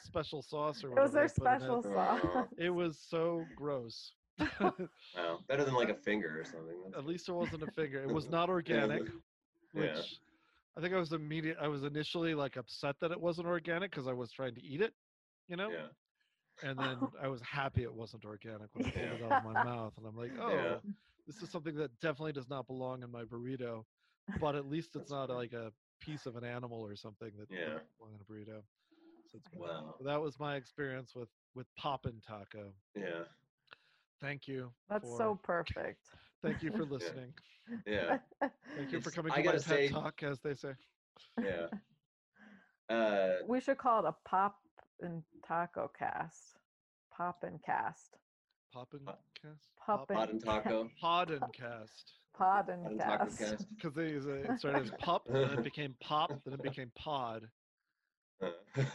special 0.00 0.42
sauce 0.42 0.82
or 0.84 0.88
It 0.88 1.00
was 1.00 1.12
whatever. 1.12 1.12
their 1.12 1.22
in 1.22 1.26
it. 1.26 1.34
special 1.36 1.82
sauce. 1.82 2.46
It 2.58 2.70
was 2.70 2.98
so 3.08 3.44
gross. 3.56 4.12
Wow. 4.60 5.38
Better 5.48 5.64
than 5.64 5.74
like 5.74 5.88
a 5.90 5.94
finger 5.94 6.40
or 6.40 6.44
something. 6.44 6.76
That's 6.84 6.98
At 6.98 7.06
least 7.06 7.28
it 7.28 7.32
wasn't 7.32 7.62
a 7.62 7.70
finger. 7.72 8.02
It 8.02 8.12
was 8.12 8.28
not 8.28 8.48
organic, 8.48 9.02
which 9.72 9.84
Yeah. 9.94 10.02
I 10.76 10.80
think 10.80 10.92
I 10.92 10.98
was 10.98 11.12
immediate. 11.12 11.56
I 11.60 11.68
was 11.68 11.84
initially 11.84 12.34
like 12.34 12.56
upset 12.56 12.96
that 13.00 13.12
it 13.12 13.20
wasn't 13.20 13.46
organic 13.46 13.90
because 13.92 14.08
I 14.08 14.12
was 14.12 14.32
trying 14.32 14.54
to 14.56 14.62
eat 14.64 14.80
it, 14.80 14.92
you 15.48 15.56
know. 15.56 15.70
Yeah. 15.70 15.86
And 16.62 16.78
then 16.78 16.98
I 17.22 17.28
was 17.28 17.40
happy 17.42 17.82
it 17.82 17.92
wasn't 17.94 18.24
organic 18.24 18.68
when 18.74 18.86
I 18.86 18.90
pulled 18.90 19.04
it 19.04 19.32
out 19.32 19.44
of 19.46 19.52
my 19.52 19.64
mouth, 19.64 19.92
and 19.98 20.06
I'm 20.06 20.16
like, 20.16 20.32
oh, 20.40 20.50
Yeah. 20.50 20.76
this 21.26 21.42
is 21.42 21.50
something 21.50 21.74
that 21.76 21.90
definitely 22.00 22.32
does 22.32 22.48
not 22.48 22.66
belong 22.66 23.02
in 23.02 23.10
my 23.10 23.24
burrito. 23.24 23.84
But 24.40 24.54
at 24.54 24.66
least 24.66 24.96
it's 24.96 25.10
not 25.10 25.28
like 25.30 25.52
a 25.52 25.70
piece 26.00 26.24
of 26.26 26.36
an 26.36 26.44
animal 26.44 26.80
or 26.80 26.96
something 26.96 27.30
that 27.38 27.48
Yeah. 27.50 27.64
doesn't 27.64 27.80
in 28.14 28.20
a 28.20 28.32
burrito. 28.32 28.62
So 29.30 29.38
it's. 29.38 29.48
Wow. 29.54 29.94
So 29.98 30.04
that 30.04 30.20
was 30.20 30.38
my 30.38 30.56
experience 30.56 31.14
with 31.14 31.28
with 31.54 31.66
Poppin' 31.76 32.20
Taco. 32.26 32.72
Yeah. 32.96 33.24
Thank 34.20 34.46
you. 34.48 34.70
That's 34.88 35.08
for, 35.08 35.16
so 35.18 35.40
perfect. 35.42 36.06
Thank 36.42 36.62
you 36.62 36.70
for 36.72 36.84
listening. 36.84 37.32
Yeah. 37.86 38.18
Thank 38.40 38.92
you 38.92 39.00
for 39.00 39.08
It's- 39.10 39.14
coming 39.14 39.32
I 39.32 39.36
to 39.42 39.44
my 39.46 39.52
gotta 39.52 39.64
TED 39.64 39.90
talk, 39.90 40.22
as 40.22 40.40
they 40.40 40.54
say. 40.54 40.72
Yeah. 41.42 41.66
Uh, 42.88 43.36
we 43.46 43.60
should 43.60 43.78
call 43.78 44.04
it 44.04 44.08
a 44.08 44.14
pop 44.28 44.56
and 45.00 45.22
taco 45.46 45.90
cast. 45.98 46.58
Pop 47.16 47.38
and 47.42 47.62
cast. 47.62 48.16
Poppin' 48.72 49.00
Pop- 49.06 49.22
cast. 49.40 49.68
Pop 49.86 50.08
Pod 50.08 50.30
and 50.30 50.44
taco. 50.44 50.90
Pod 51.00 51.30
and 51.30 51.42
cast. 51.52 52.12
Pod 52.36 52.66
Pod 52.66 52.68
and 52.74 52.86
and 52.86 53.00
cast. 53.00 53.38
cast. 53.38 53.66
Because 53.76 53.96
it 54.26 54.50
it 54.50 54.58
started 54.58 54.82
as 54.82 54.90
pup, 54.98 55.22
then 55.28 55.50
it 55.50 55.62
became 55.62 55.94
pop, 56.02 56.32
then 56.44 56.54
it 56.54 56.62
became 56.62 56.90
pod, 56.96 57.48
and 58.40 58.52
then 58.76 58.86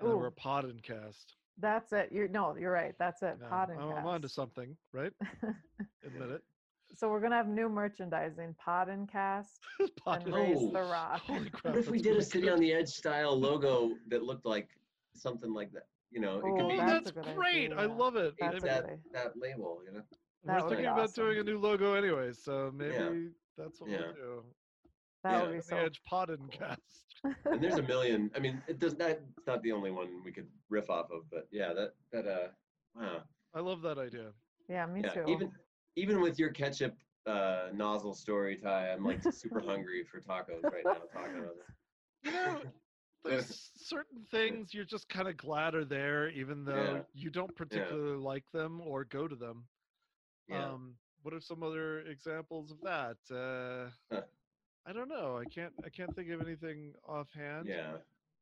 we're 0.00 0.26
a 0.28 0.32
pod 0.32 0.64
and 0.66 0.80
cast. 0.82 1.34
That's 1.58 1.92
it. 1.92 2.10
You're 2.12 2.28
no, 2.28 2.56
you're 2.56 2.70
right. 2.72 2.94
That's 2.98 3.22
it. 3.22 3.36
Yeah, 3.40 3.48
Pod 3.48 3.70
and 3.70 3.80
I'm, 3.80 3.88
cast. 3.88 4.00
I'm 4.00 4.06
onto 4.06 4.28
something, 4.28 4.76
right? 4.92 5.12
Admit 6.04 6.30
it. 6.30 6.42
so 6.96 7.08
we're 7.08 7.20
gonna 7.20 7.36
have 7.36 7.48
new 7.48 7.68
merchandising. 7.68 8.54
Pod 8.64 8.88
and 8.88 9.10
cast 9.10 9.58
pod 10.04 10.24
and 10.26 10.34
and 10.34 10.34
raise 10.34 10.56
Oh, 10.60 10.70
the 10.72 10.82
rock. 10.82 11.22
Crap! 11.26 11.64
what 11.64 11.76
if 11.76 11.90
we 11.90 11.98
that's 11.98 12.02
did 12.02 12.10
a 12.10 12.12
really 12.14 12.24
city 12.24 12.40
good. 12.46 12.52
on 12.52 12.60
the 12.60 12.72
edge 12.72 12.88
style 12.88 13.36
logo 13.38 13.96
that 14.08 14.22
looked 14.22 14.46
like 14.46 14.68
something 15.14 15.52
like 15.52 15.72
that? 15.72 15.86
You 16.10 16.20
know, 16.20 16.38
it 16.38 16.44
Oh, 16.46 16.54
could 16.56 16.64
Oh, 16.64 16.68
be 16.68 16.76
that's 16.76 16.92
that's, 16.92 17.10
a 17.10 17.12
good 17.12 17.34
great! 17.36 17.72
I 17.72 17.84
idea. 17.84 17.94
love 17.94 18.16
it. 18.16 18.34
That's 18.38 18.56
it's 18.56 18.64
a 18.64 18.66
Maybe- 18.66 19.02
that, 19.12 19.32
that 19.34 19.36
label, 19.36 19.80
you 19.84 19.92
know? 19.92 20.02
That 20.44 20.56
we're 20.62 20.68
would 20.68 20.70
be 20.70 20.76
thinking 20.76 20.92
about 20.92 21.14
doing 21.14 21.38
a 21.38 21.42
new 21.42 21.58
logo 21.58 21.94
anyway, 21.94 22.32
so 22.32 22.70
maybe 22.74 22.92
Yeah. 22.94 23.10
that's 23.56 23.80
what 23.80 23.90
Yeah. 23.90 24.00
we'll 24.02 24.12
do. 24.12 24.44
That 25.24 25.30
Yeah. 25.32 25.42
would 25.42 25.50
be 25.52 25.56
On 25.56 25.62
so. 25.62 25.74
the 25.76 25.80
edge 25.82 26.02
pod 26.04 26.30
and 26.30 26.50
cool. 26.50 26.58
cast. 26.68 26.80
And 27.46 27.62
there's 27.62 27.78
a 27.78 27.82
million. 27.82 28.30
I 28.36 28.38
mean, 28.38 28.62
it 28.68 28.78
does 28.78 28.98
not. 28.98 29.10
It's 29.12 29.46
not 29.46 29.62
the 29.62 29.72
only 29.72 29.90
one 29.90 30.22
we 30.22 30.30
could 30.30 30.46
riff 30.68 30.90
off 30.90 31.10
of, 31.10 31.22
but 31.30 31.48
yeah, 31.50 31.72
that 31.72 31.94
that 32.12 32.26
uh, 32.28 32.48
wow, 32.94 33.22
I 33.54 33.60
love 33.60 33.80
that 33.82 33.96
idea. 33.96 34.32
yeah, 34.68 34.84
me 34.84 35.00
yeah. 35.02 35.08
too. 35.08 35.24
Even 35.28 35.50
even 35.96 36.20
with 36.20 36.38
your 36.38 36.50
ketchup 36.50 36.94
uh, 37.26 37.70
nozzle 37.72 38.12
story, 38.12 38.56
Ty, 38.58 38.90
I'm 38.92 39.02
like 39.04 39.22
super 39.32 39.60
hungry 39.60 40.04
for 40.04 40.20
tacos 40.20 40.62
right 40.64 40.84
now. 40.84 40.96
Talking 41.14 41.38
about 41.38 41.54
it. 41.56 42.26
You 42.26 42.32
know, 42.32 42.60
there's 43.24 43.70
certain 43.76 44.24
things 44.30 44.72
you're 44.74 44.84
just 44.84 45.08
kind 45.08 45.28
of 45.28 45.36
glad 45.36 45.74
are 45.74 45.84
there, 45.84 46.28
even 46.30 46.64
though 46.64 46.94
Yeah. 46.96 47.02
you 47.14 47.30
don't 47.30 47.54
particularly 47.56 48.16
like 48.18 48.44
them 48.52 48.80
or 48.80 49.04
go 49.04 49.26
to 49.28 49.34
them. 49.36 49.64
Yeah. 50.48 50.70
Um, 50.72 50.94
what 51.22 51.32
are 51.34 51.40
some 51.40 51.62
other 51.62 52.00
examples 52.00 52.70
of 52.70 52.80
that? 52.82 53.16
Uh, 53.30 53.90
Huh. 54.14 54.22
I 54.86 54.92
don't 54.92 55.08
know. 55.08 55.38
I 55.38 55.44
can't. 55.46 55.72
I 55.84 55.88
can't 55.88 56.14
think 56.14 56.28
of 56.30 56.42
anything 56.42 56.94
offhand. 57.08 57.66
yeah. 57.66 57.96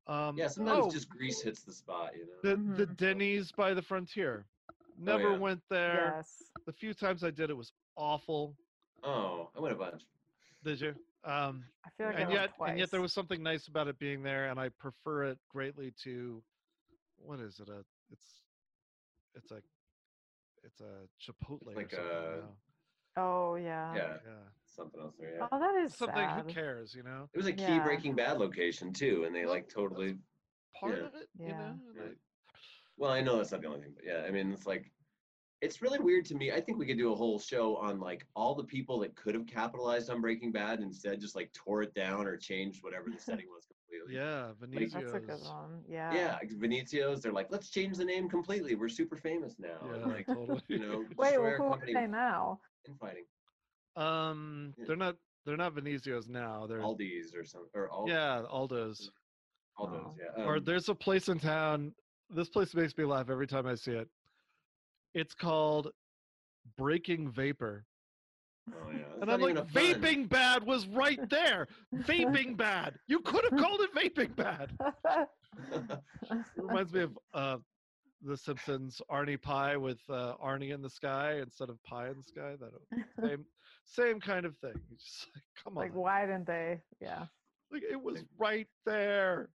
Um, 0.09 0.37
Yeah. 0.37 0.49
Sometimes 0.49 0.87
oh, 0.87 0.91
just 0.91 1.09
grease 1.09 1.41
hits 1.41 1.63
the 1.63 1.73
spot, 1.73 2.17
you 2.17 2.27
know. 2.27 2.41
the 2.43 2.57
the 2.85 2.87
Mhm. 2.93 2.97
Denny's 2.97 3.53
by 3.53 3.73
the 3.75 3.83
frontier. 3.83 4.45
Never 4.99 5.31
yeah. 5.31 5.39
went 5.39 5.63
there. 5.69 6.15
yes. 6.17 6.51
The 6.67 6.73
few 6.73 6.93
times 6.95 7.23
I 7.23 7.31
did, 7.31 7.51
it 7.51 7.57
was 7.57 7.73
awful. 7.97 8.57
Oh, 9.05 9.51
I 9.57 9.61
went 9.61 9.75
a 9.75 9.79
bunch. 9.79 10.03
Did 10.65 10.81
you? 10.81 10.95
Um, 11.25 11.65
I 11.87 11.91
feel 11.97 12.07
like 12.07 12.17
and 12.17 12.29
went 12.29 12.41
yet, 12.41 12.57
twice. 12.57 12.71
and 12.71 12.79
yet 12.79 12.91
there 12.91 13.01
was 13.01 13.13
something 13.13 13.43
nice 13.43 13.69
about 13.69 13.87
it 13.89 13.99
being 13.99 14.23
there, 14.23 14.51
and 14.51 14.59
I 14.59 14.71
prefer 14.71 15.25
it 15.25 15.39
greatly 15.49 15.93
to, 16.05 16.43
what 17.17 17.39
is 17.41 17.61
it? 17.61 17.69
A 17.69 17.85
it's, 18.11 18.43
it's 19.35 19.51
a, 19.53 19.61
it's 20.65 20.81
a 20.81 21.07
Chipotle 21.21 21.75
like 21.77 21.93
or 21.93 21.97
something. 21.97 22.11
a- 22.17 22.37
now. 22.41 22.57
Oh 23.15 23.55
yeah. 23.57 23.95
Yeah. 23.95 24.15
Yeah. 24.27 24.33
something 24.75 25.01
else 25.01 25.15
there. 25.21 25.37
Yeah. 25.37 25.47
Oh, 25.53 25.59
that 25.61 25.75
is 25.85 25.95
Something 25.95 26.17
sad. 26.17 26.45
who 26.47 26.53
cares, 26.53 26.95
you 26.95 27.03
know? 27.03 27.29
It 27.35 27.37
was 27.37 27.47
a 27.47 27.53
key 27.53 27.63
Yeah. 27.63 27.85
Breaking 27.85 28.15
Bad 28.15 28.39
location 28.39 28.93
too, 28.93 29.25
and 29.27 29.35
they 29.37 29.45
like 29.45 29.69
totally. 29.69 30.17
Part 30.81 30.97
Yeah. 30.99 31.05
of 31.05 31.15
it, 31.15 31.29
you 31.39 31.47
Yeah. 31.49 31.59
know? 31.59 31.79
Yeah. 31.95 32.03
I- 32.05 32.57
Well, 32.97 33.11
I 33.13 33.21
know 33.21 33.37
that's 33.37 33.53
not 33.53 33.61
the 33.61 33.67
only 33.69 33.81
thing, 33.83 33.93
but 33.95 34.05
yeah, 34.05 34.25
I 34.27 34.31
mean, 34.31 34.51
it's 34.53 34.67
like, 34.67 34.91
it's 35.63 35.81
really 35.81 36.01
weird 36.01 36.25
to 36.27 36.35
me. 36.35 36.51
I 36.51 36.61
think 36.61 36.77
we 36.79 36.87
could 36.87 36.99
do 36.99 37.13
a 37.13 37.15
whole 37.15 37.39
show 37.39 37.77
on 37.77 38.01
like 38.01 38.27
all 38.35 38.55
the 38.55 38.65
people 38.65 38.99
that 39.01 39.15
could 39.15 39.35
have 39.35 39.47
capitalized 39.47 40.11
on 40.11 40.21
Breaking 40.21 40.51
Bad 40.51 40.81
and 40.81 40.89
instead 40.89 41.21
just 41.21 41.37
like 41.37 41.53
tore 41.53 41.83
it 41.83 41.95
down 41.95 42.27
or 42.27 42.37
changed 42.37 42.83
whatever 42.83 43.09
the 43.11 43.19
setting 43.19 43.47
was 43.49 43.65
completely. 43.67 44.17
yeah, 44.17 44.49
That's 44.61 45.13
a 45.15 45.21
good 45.21 45.41
one. 45.45 45.83
Yeah. 45.89 46.13
Yeah, 46.13 46.33
like 46.35 46.51
Venezia's, 46.51 47.21
they're 47.23 47.33
like, 47.33 47.47
let's 47.51 47.71
change 47.71 47.97
the 47.97 48.05
name 48.05 48.29
completely. 48.29 48.75
We're 48.75 48.89
super 48.89 49.17
famous 49.17 49.55
now. 49.61 49.79
Yeah, 49.87 49.95
and 50.03 50.13
like, 50.13 50.27
totally. 50.27 50.61
you 50.67 50.81
know, 50.81 51.05
Wait, 51.17 51.29
destroy 51.31 51.43
well, 51.43 51.57
who 51.57 51.65
are 51.65 51.81
they 51.95 52.07
now? 52.09 52.59
infighting. 52.89 53.25
Um, 53.97 54.75
Yeah. 54.79 54.85
they're 54.89 54.97
not 54.97 55.17
they're 55.45 55.57
not 55.57 55.75
Venezia's 55.75 56.29
now. 56.29 56.67
They're 56.67 56.79
Aldi's 56.81 57.35
or 57.35 57.45
something, 57.45 57.71
or 57.75 57.89
all, 57.91 58.09
yeah, 58.09 58.43
Aldo's. 58.51 59.11
all 59.77 59.87
those, 59.89 60.01
Oh. 60.07 60.15
yeah. 60.39 60.45
or 60.45 60.57
um, 60.57 60.65
there's 60.65 60.89
a 60.89 60.95
place 60.95 61.29
in 61.29 61.39
town. 61.39 61.95
This 62.31 62.49
place 62.49 62.75
makes 62.75 62.97
me 62.97 63.05
laugh 63.05 63.29
every 63.31 63.47
time 63.47 63.67
I 63.67 63.75
see 63.75 63.93
it. 63.93 64.09
It's 65.15 65.35
called 65.35 65.89
Breaking 66.79 67.31
Vapor. 67.31 67.85
oh, 68.73 68.91
yeah. 68.93 68.99
And 69.21 69.31
I'm 69.31 69.41
like, 69.41 69.57
a 69.57 69.65
fun. 69.65 69.83
vaping 69.83 70.29
bad 70.29 70.65
was 70.65 70.87
right 70.87 71.19
there. 71.29 71.67
vaping 71.95 72.57
bad. 72.57 72.95
You 73.09 73.21
could 73.21 73.45
have 73.51 73.59
called 73.63 73.81
it 73.81 73.95
vaping 73.95 74.35
bad. 74.37 74.73
It 76.31 76.39
reminds 76.57 76.93
me 76.93 77.01
of 77.03 77.19
uh, 77.35 77.57
The 78.23 78.37
Simpsons 78.37 79.01
Arnie 79.11 79.41
Pye 79.41 79.77
with 79.77 80.01
uh, 80.09 80.35
Arnie 80.43 80.73
in 80.73 80.81
the 80.83 80.91
sky 80.91 81.41
instead 81.43 81.69
of 81.69 81.83
pie 81.83 82.09
in 82.09 82.17
the 82.17 82.23
sky. 82.23 82.55
That 82.59 83.05
same 83.29 83.45
same 83.85 84.21
kind 84.21 84.47
of 84.47 84.57
thing. 84.59 84.81
Just 84.97 85.27
like, 85.35 85.43
come 85.65 85.77
on. 85.77 85.83
like, 85.83 85.95
why 85.95 86.25
didn't 86.25 86.47
they? 86.47 86.81
Yeah. 87.01 87.27
Like 87.73 87.83
it 87.91 88.01
was 88.01 88.23
right 88.39 88.69
there. 88.87 89.49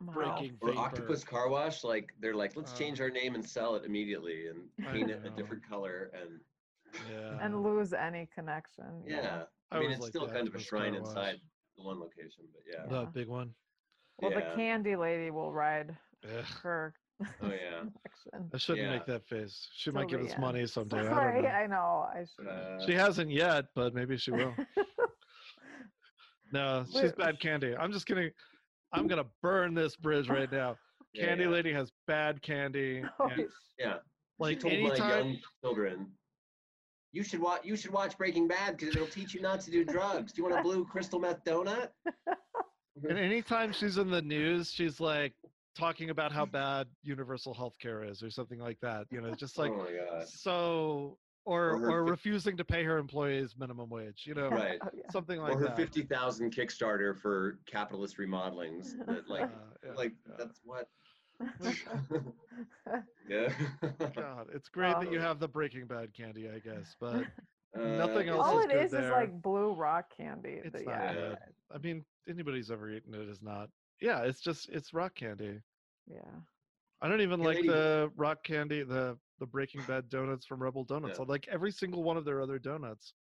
Wow. 0.00 0.12
Breaking 0.14 0.56
or 0.60 0.68
vapor. 0.70 0.80
Octopus 0.80 1.24
Car 1.24 1.48
Wash, 1.48 1.82
like 1.84 2.12
they're 2.20 2.34
like, 2.34 2.54
let's 2.56 2.72
Uh, 2.72 2.76
change 2.76 3.00
our 3.00 3.10
name 3.10 3.34
and 3.34 3.44
sell 3.44 3.76
it 3.76 3.84
immediately 3.84 4.48
and 4.48 4.68
paint 4.92 5.10
it 5.10 5.24
a 5.24 5.30
different 5.30 5.66
color. 5.66 6.10
And 6.14 6.40
Yeah. 7.10 7.38
And 7.40 7.62
lose 7.62 7.92
any 7.92 8.26
connection. 8.34 9.02
yeah, 9.06 9.44
I 9.70 9.76
I 9.76 9.80
mean, 9.80 9.90
it's 9.90 10.00
liked 10.00 10.12
still 10.14 10.28
kind 10.28 10.46
of 10.48 10.54
a 10.54 10.58
shrine 10.60 10.94
inside 10.94 11.40
the 11.76 11.82
one 11.82 11.98
location, 11.98 12.44
but 12.52 12.62
yeah. 12.70 12.86
The 12.86 13.00
Yeah. 13.02 13.10
big 13.10 13.28
one. 13.28 13.54
Well, 14.18 14.30
yeah. 14.32 14.50
the 14.50 14.56
candy 14.56 14.96
lady 14.96 15.30
will 15.30 15.52
ride 15.52 15.96
Ugh, 16.24 16.44
her 16.62 16.94
Oh 17.42 17.50
yeah. 17.50 17.84
I 18.52 18.56
shouldn't 18.58 18.90
make 18.90 19.06
that 19.06 19.26
face. 19.26 19.68
She 19.74 19.90
till 19.90 19.94
might 19.94 20.08
give 20.08 20.20
us 20.20 20.32
end. 20.32 20.40
money 20.40 20.66
someday. 20.66 21.00
I 21.00 21.04
Sorry, 21.04 21.42
know. 21.42 21.48
I 21.48 21.66
know. 21.66 22.06
I 22.14 22.24
should. 22.26 22.46
Uh, 22.46 22.86
She 22.86 22.92
hasn't 22.92 23.30
yet, 23.30 23.66
but 23.74 23.94
maybe 23.94 24.16
she 24.18 24.30
will. 24.32 24.54
No, 26.52 26.84
she's 26.92 27.12
bad 27.12 27.40
candy. 27.40 27.76
I'm 27.76 27.90
just 27.92 28.06
gonna 28.06 28.30
I'm 28.92 29.06
gonna 29.06 29.26
burn 29.42 29.74
this 29.74 29.96
bridge 29.96 30.28
right 30.28 30.50
now. 30.50 30.76
yeah, 31.12 31.26
Candy 31.26 31.44
yeah. 31.44 31.50
Lady 31.50 31.72
has 31.72 31.90
bad 32.06 32.42
candy. 32.42 33.04
And, 33.20 33.46
Yeah. 33.78 33.98
like 34.38 34.60
she 34.60 34.68
told 34.68 34.80
my 34.80 34.96
young 34.96 35.38
children, 35.62 36.12
you 37.12 37.22
should 37.22 37.40
watch. 37.40 37.62
You 37.64 37.76
should 37.76 37.92
watch 37.92 38.16
Breaking 38.18 38.46
Bad 38.46 38.76
because 38.76 38.94
it'll 38.94 39.08
teach 39.08 39.34
you 39.34 39.40
not 39.40 39.60
to 39.62 39.70
do 39.70 39.84
drugs. 39.84 40.32
Do 40.32 40.42
you 40.42 40.48
want 40.48 40.60
a 40.60 40.62
blue 40.62 40.84
crystal 40.84 41.18
meth 41.18 41.42
donut? 41.44 41.88
and 43.08 43.18
anytime 43.18 43.72
she's 43.72 43.98
in 43.98 44.10
the 44.10 44.22
news, 44.22 44.70
she's 44.70 45.00
like 45.00 45.34
talking 45.76 46.10
about 46.10 46.32
how 46.32 46.46
bad 46.46 46.86
universal 47.02 47.54
health 47.54 47.74
care 47.80 48.02
is 48.04 48.22
or 48.22 48.30
something 48.30 48.58
like 48.58 48.78
that. 48.80 49.06
You 49.10 49.20
know, 49.20 49.34
just 49.34 49.58
like 49.58 49.72
oh 49.72 50.24
so 50.26 51.18
or 51.46 51.76
Or 51.76 51.90
or 51.90 52.04
fi- 52.04 52.10
refusing 52.10 52.56
to 52.58 52.64
pay 52.64 52.84
her 52.84 52.98
employees 52.98 53.56
minimum 53.56 53.88
wage, 53.90 54.24
you 54.26 54.34
know, 54.34 54.50
Right. 54.50 54.80
Oh, 54.82 54.90
something 55.10 55.40
like 55.40 55.52
that. 55.52 55.56
or 55.56 55.58
her 55.60 55.68
that. 55.68 55.76
fifty 55.76 56.02
thousand 56.02 56.52
Kickstarter 56.54 57.16
for 57.16 57.60
capitalist 57.66 58.18
remodelings. 58.18 58.94
That 59.06 59.28
like, 59.28 59.50
Uh, 59.52 59.74
yeah, 59.84 59.92
like 59.94 60.14
yeah. 60.28 60.34
that's 60.38 60.60
what. 60.64 60.88
yeah. 63.28 63.50
God, 64.14 64.48
it's 64.52 64.68
great 64.68 64.98
that 65.00 65.10
you 65.12 65.20
have 65.20 65.38
the 65.38 65.48
Breaking 65.48 65.86
Bad 65.86 66.12
candy, 66.14 66.48
I 66.50 66.58
guess, 66.60 66.96
but 67.00 67.26
Uh, 67.76 67.80
Nothing 67.98 68.28
else 68.28 68.46
All 68.46 68.58
is 68.60 68.64
it 68.64 68.70
good 68.70 68.84
is 68.84 68.92
is 68.94 69.10
like 69.10 69.42
blue 69.42 69.74
rock 69.74 70.10
candy. 70.16 70.60
It's 70.64 70.72
but 70.72 70.86
not 70.86 71.00
yeah, 71.00 71.12
good. 71.12 71.38
I 71.74 71.78
mean, 71.78 72.04
anybody's 72.28 72.70
ever 72.70 72.90
eaten 72.90 73.14
it 73.14 73.28
is 73.28 73.42
not. 73.42 73.70
Yeah, 74.00 74.22
it's 74.22 74.40
just 74.40 74.68
it's 74.70 74.94
rock 74.94 75.14
candy. 75.14 75.60
yeah. 76.06 76.40
I 77.02 77.08
don't 77.08 77.20
even 77.20 77.40
Yeah, 77.40 77.46
like 77.46 77.66
the 77.66 78.10
rock 78.16 78.42
candy, 78.44 78.82
the 78.82 79.18
the 79.38 79.46
Breaking 79.46 79.82
Bad 79.88 80.08
donuts 80.08 80.46
from 80.46 80.62
Rebel 80.62 80.84
Donuts. 80.84 81.18
Yeah. 81.18 81.24
I 81.24 81.28
like 81.28 81.48
every 81.50 81.70
single 81.72 82.02
one 82.02 82.16
of 82.16 82.24
their 82.24 82.40
other 82.40 82.58
donuts, 82.58 83.14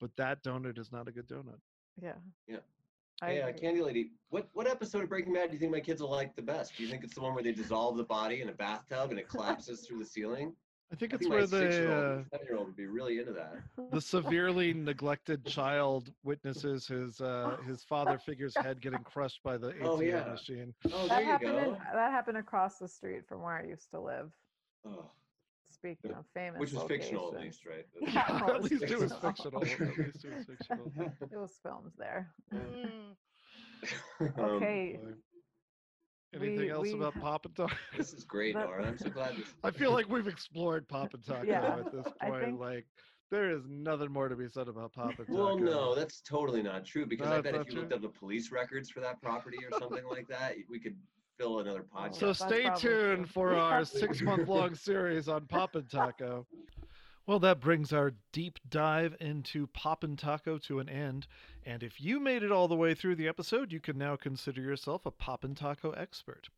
but 0.00 0.10
that 0.16 0.42
donut 0.42 0.78
is 0.78 0.92
not 0.92 1.08
a 1.08 1.12
good 1.12 1.28
donut. 1.28 1.58
Yeah. 2.00 2.12
Yeah. 2.46 2.58
I 3.22 3.26
Hey, 3.30 3.40
uh. 3.42 3.52
Candy 3.52 3.80
Lady, 3.82 4.10
what 4.28 4.48
what 4.52 4.66
episode 4.66 5.02
of 5.02 5.08
Breaking 5.08 5.32
Bad 5.32 5.48
do 5.48 5.54
you 5.54 5.58
think 5.58 5.72
my 5.72 5.80
kids 5.80 6.02
will 6.02 6.10
like 6.10 6.36
the 6.36 6.42
best? 6.42 6.76
Do 6.76 6.82
you 6.82 6.88
think 6.90 7.02
it's 7.02 7.14
the 7.14 7.22
one 7.22 7.34
where 7.34 7.42
they 7.42 7.52
dissolve 7.52 7.96
the 7.96 8.04
body 8.04 8.42
in 8.42 8.48
a 8.50 8.52
bathtub 8.52 9.10
and 9.10 9.18
it 9.18 9.28
collapses 9.28 9.80
through 9.80 10.00
the 10.00 10.04
ceiling? 10.04 10.52
I 10.92 10.94
think 10.96 11.14
I 11.14 11.16
it's 11.16 11.22
think 11.24 11.32
where 11.34 11.46
the 11.46 11.58
six-year-old 11.62 12.04
uh, 12.20 12.22
seven-year-old 12.30 12.66
would 12.68 12.76
be 12.76 12.86
really 12.86 13.18
into 13.18 13.32
that. 13.32 13.54
the 13.90 14.00
severely 14.00 14.72
neglected 14.74 15.44
child 15.46 16.12
witnesses 16.22 16.86
his 16.86 17.20
uh, 17.22 17.56
his 17.66 17.82
father 17.82 18.18
figure's 18.18 18.54
head 18.56 18.80
getting 18.82 19.00
crushed 19.00 19.42
by 19.42 19.56
the 19.56 19.72
ATM 19.72 19.82
Oh, 19.84 20.00
yeah. 20.00 20.24
machine. 20.26 20.74
Oh, 20.92 21.08
that 21.08 21.08
there 21.08 21.20
you 21.22 21.26
happened. 21.26 21.50
go. 21.52 21.58
In, 21.58 21.72
that 21.94 22.12
happened 22.12 22.36
across 22.36 22.78
the 22.78 22.86
street 22.86 23.26
from 23.26 23.40
where 23.42 23.56
I 23.56 23.64
used 23.66 23.90
to 23.92 24.00
live. 24.00 24.30
Oh, 24.86 25.06
Speaking 25.78 26.12
of 26.12 26.24
famous, 26.34 26.58
which 26.60 26.72
was 26.72 26.82
fictional 26.84 27.34
at 27.34 27.40
least, 27.42 27.66
right? 27.66 27.86
Yeah, 28.00 28.40
well, 28.46 28.50
At 28.56 28.64
it's 28.64 28.70
least 28.70 28.82
it 28.84 28.98
was 28.98 29.12
fictional. 29.12 29.60
fictional. 29.60 29.92
At 29.92 29.98
least 29.98 30.24
it 30.24 30.34
was 30.34 30.46
fictional. 30.46 30.92
It 31.32 31.36
was 31.36 31.52
filmed 31.62 31.92
there. 31.98 32.32
Um, 32.52 33.16
Okay. 34.38 34.98
Boy. 35.02 35.12
Anything 36.34 36.58
We- 36.58 36.70
else 36.70 36.82
we 36.88 36.92
about 36.94 37.14
ha- 37.14 37.20
Pop 37.20 37.46
and 37.46 37.54
Taco? 37.56 37.74
this 37.96 38.12
is 38.12 38.24
great, 38.24 38.54
That- 38.54 38.66
Nora. 38.66 38.86
I'm 38.86 38.98
so 38.98 39.10
glad 39.10 39.36
this. 39.36 39.54
I 39.62 39.70
feel 39.70 39.92
like 39.92 40.08
we've 40.08 40.26
explored 40.26 40.88
Pop 40.88 41.14
and 41.14 41.24
Taco 41.24 41.44
Yeah, 41.46 41.76
at 41.78 41.92
this 41.92 42.06
point. 42.20 42.44
think- 42.44 42.60
Like 42.60 42.86
there 43.30 43.50
is 43.50 43.62
nothing 43.68 44.10
more 44.12 44.28
to 44.28 44.36
be 44.36 44.48
said 44.48 44.68
about 44.68 44.92
Pop 44.92 45.18
and 45.18 45.26
Taco. 45.28 45.32
Well, 45.34 45.58
no, 45.58 45.94
that's 45.94 46.20
totally 46.22 46.62
not 46.62 46.84
true 46.84 47.06
because 47.06 47.28
No, 47.28 47.36
I 47.36 47.40
bet 47.40 47.54
if 47.54 47.66
you 47.66 47.72
true? 47.72 47.80
looked 47.82 47.92
up 47.92 48.02
the 48.02 48.08
police 48.08 48.50
records 48.50 48.90
for 48.90 49.00
that 49.00 49.20
property 49.22 49.58
or 49.70 49.78
something 49.78 50.04
like 50.06 50.26
that, 50.28 50.56
we 50.68 50.80
could 50.80 50.96
fill 51.38 51.60
another 51.60 51.84
podcast. 51.94 52.16
So 52.16 52.32
stay 52.32 52.68
tuned 52.76 53.28
for 53.28 53.54
our 53.54 53.84
six 53.84 54.20
month 54.22 54.48
long 54.48 54.74
series 54.74 55.28
on 55.28 55.46
Pop 55.46 55.74
and 55.74 55.88
Taco. 55.88 56.46
Well, 57.26 57.40
that 57.40 57.60
brings 57.60 57.92
our 57.92 58.12
deep 58.30 58.60
dive 58.70 59.16
into 59.18 59.66
Pop 59.66 60.04
and 60.04 60.16
Taco 60.16 60.58
to 60.58 60.78
an 60.78 60.88
end. 60.88 61.26
And 61.64 61.82
if 61.82 62.00
you 62.00 62.20
made 62.20 62.44
it 62.44 62.52
all 62.52 62.68
the 62.68 62.76
way 62.76 62.94
through 62.94 63.16
the 63.16 63.26
episode, 63.26 63.72
you 63.72 63.80
can 63.80 63.98
now 63.98 64.14
consider 64.14 64.60
yourself 64.60 65.04
a 65.06 65.10
Pop 65.10 65.42
and 65.42 65.56
Taco 65.56 65.90
expert. 65.90 66.48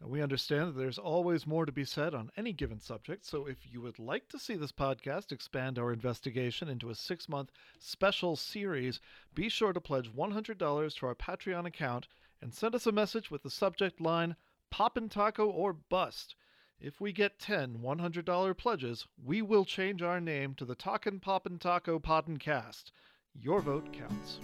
Now, 0.00 0.06
we 0.06 0.22
understand 0.22 0.68
that 0.68 0.78
there's 0.78 0.98
always 0.98 1.46
more 1.46 1.66
to 1.66 1.72
be 1.72 1.84
said 1.84 2.14
on 2.14 2.30
any 2.36 2.52
given 2.52 2.78
subject, 2.78 3.24
so 3.24 3.46
if 3.46 3.72
you 3.72 3.80
would 3.80 3.98
like 3.98 4.28
to 4.28 4.38
see 4.38 4.54
this 4.54 4.70
podcast 4.70 5.32
expand 5.32 5.78
our 5.78 5.92
investigation 5.92 6.68
into 6.68 6.90
a 6.90 6.94
six 6.94 7.28
month 7.28 7.50
special 7.78 8.36
series, 8.36 9.00
be 9.34 9.48
sure 9.48 9.72
to 9.72 9.80
pledge 9.80 10.12
$100 10.12 10.96
to 10.98 11.06
our 11.06 11.14
Patreon 11.14 11.66
account 11.66 12.06
and 12.42 12.52
send 12.52 12.74
us 12.74 12.86
a 12.86 12.92
message 12.92 13.30
with 13.30 13.42
the 13.42 13.50
subject 13.50 14.00
line 14.00 14.36
Poppin' 14.70 15.08
Taco 15.08 15.46
or 15.46 15.72
Bust. 15.72 16.34
If 16.80 17.00
we 17.00 17.12
get 17.12 17.38
10 17.38 17.78
$100 17.78 18.58
pledges, 18.58 19.06
we 19.24 19.40
will 19.40 19.64
change 19.64 20.02
our 20.02 20.20
name 20.20 20.54
to 20.56 20.64
the 20.64 20.74
Talkin' 20.74 21.20
Poppin' 21.20 21.58
Taco 21.58 22.00
Podden 22.00 22.40
Cast. 22.40 22.90
Your 23.34 23.60
vote 23.60 23.92
counts. 23.92 24.40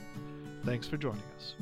Thanks 0.65 0.87
for 0.87 0.97
joining 0.97 1.23
us. 1.37 1.55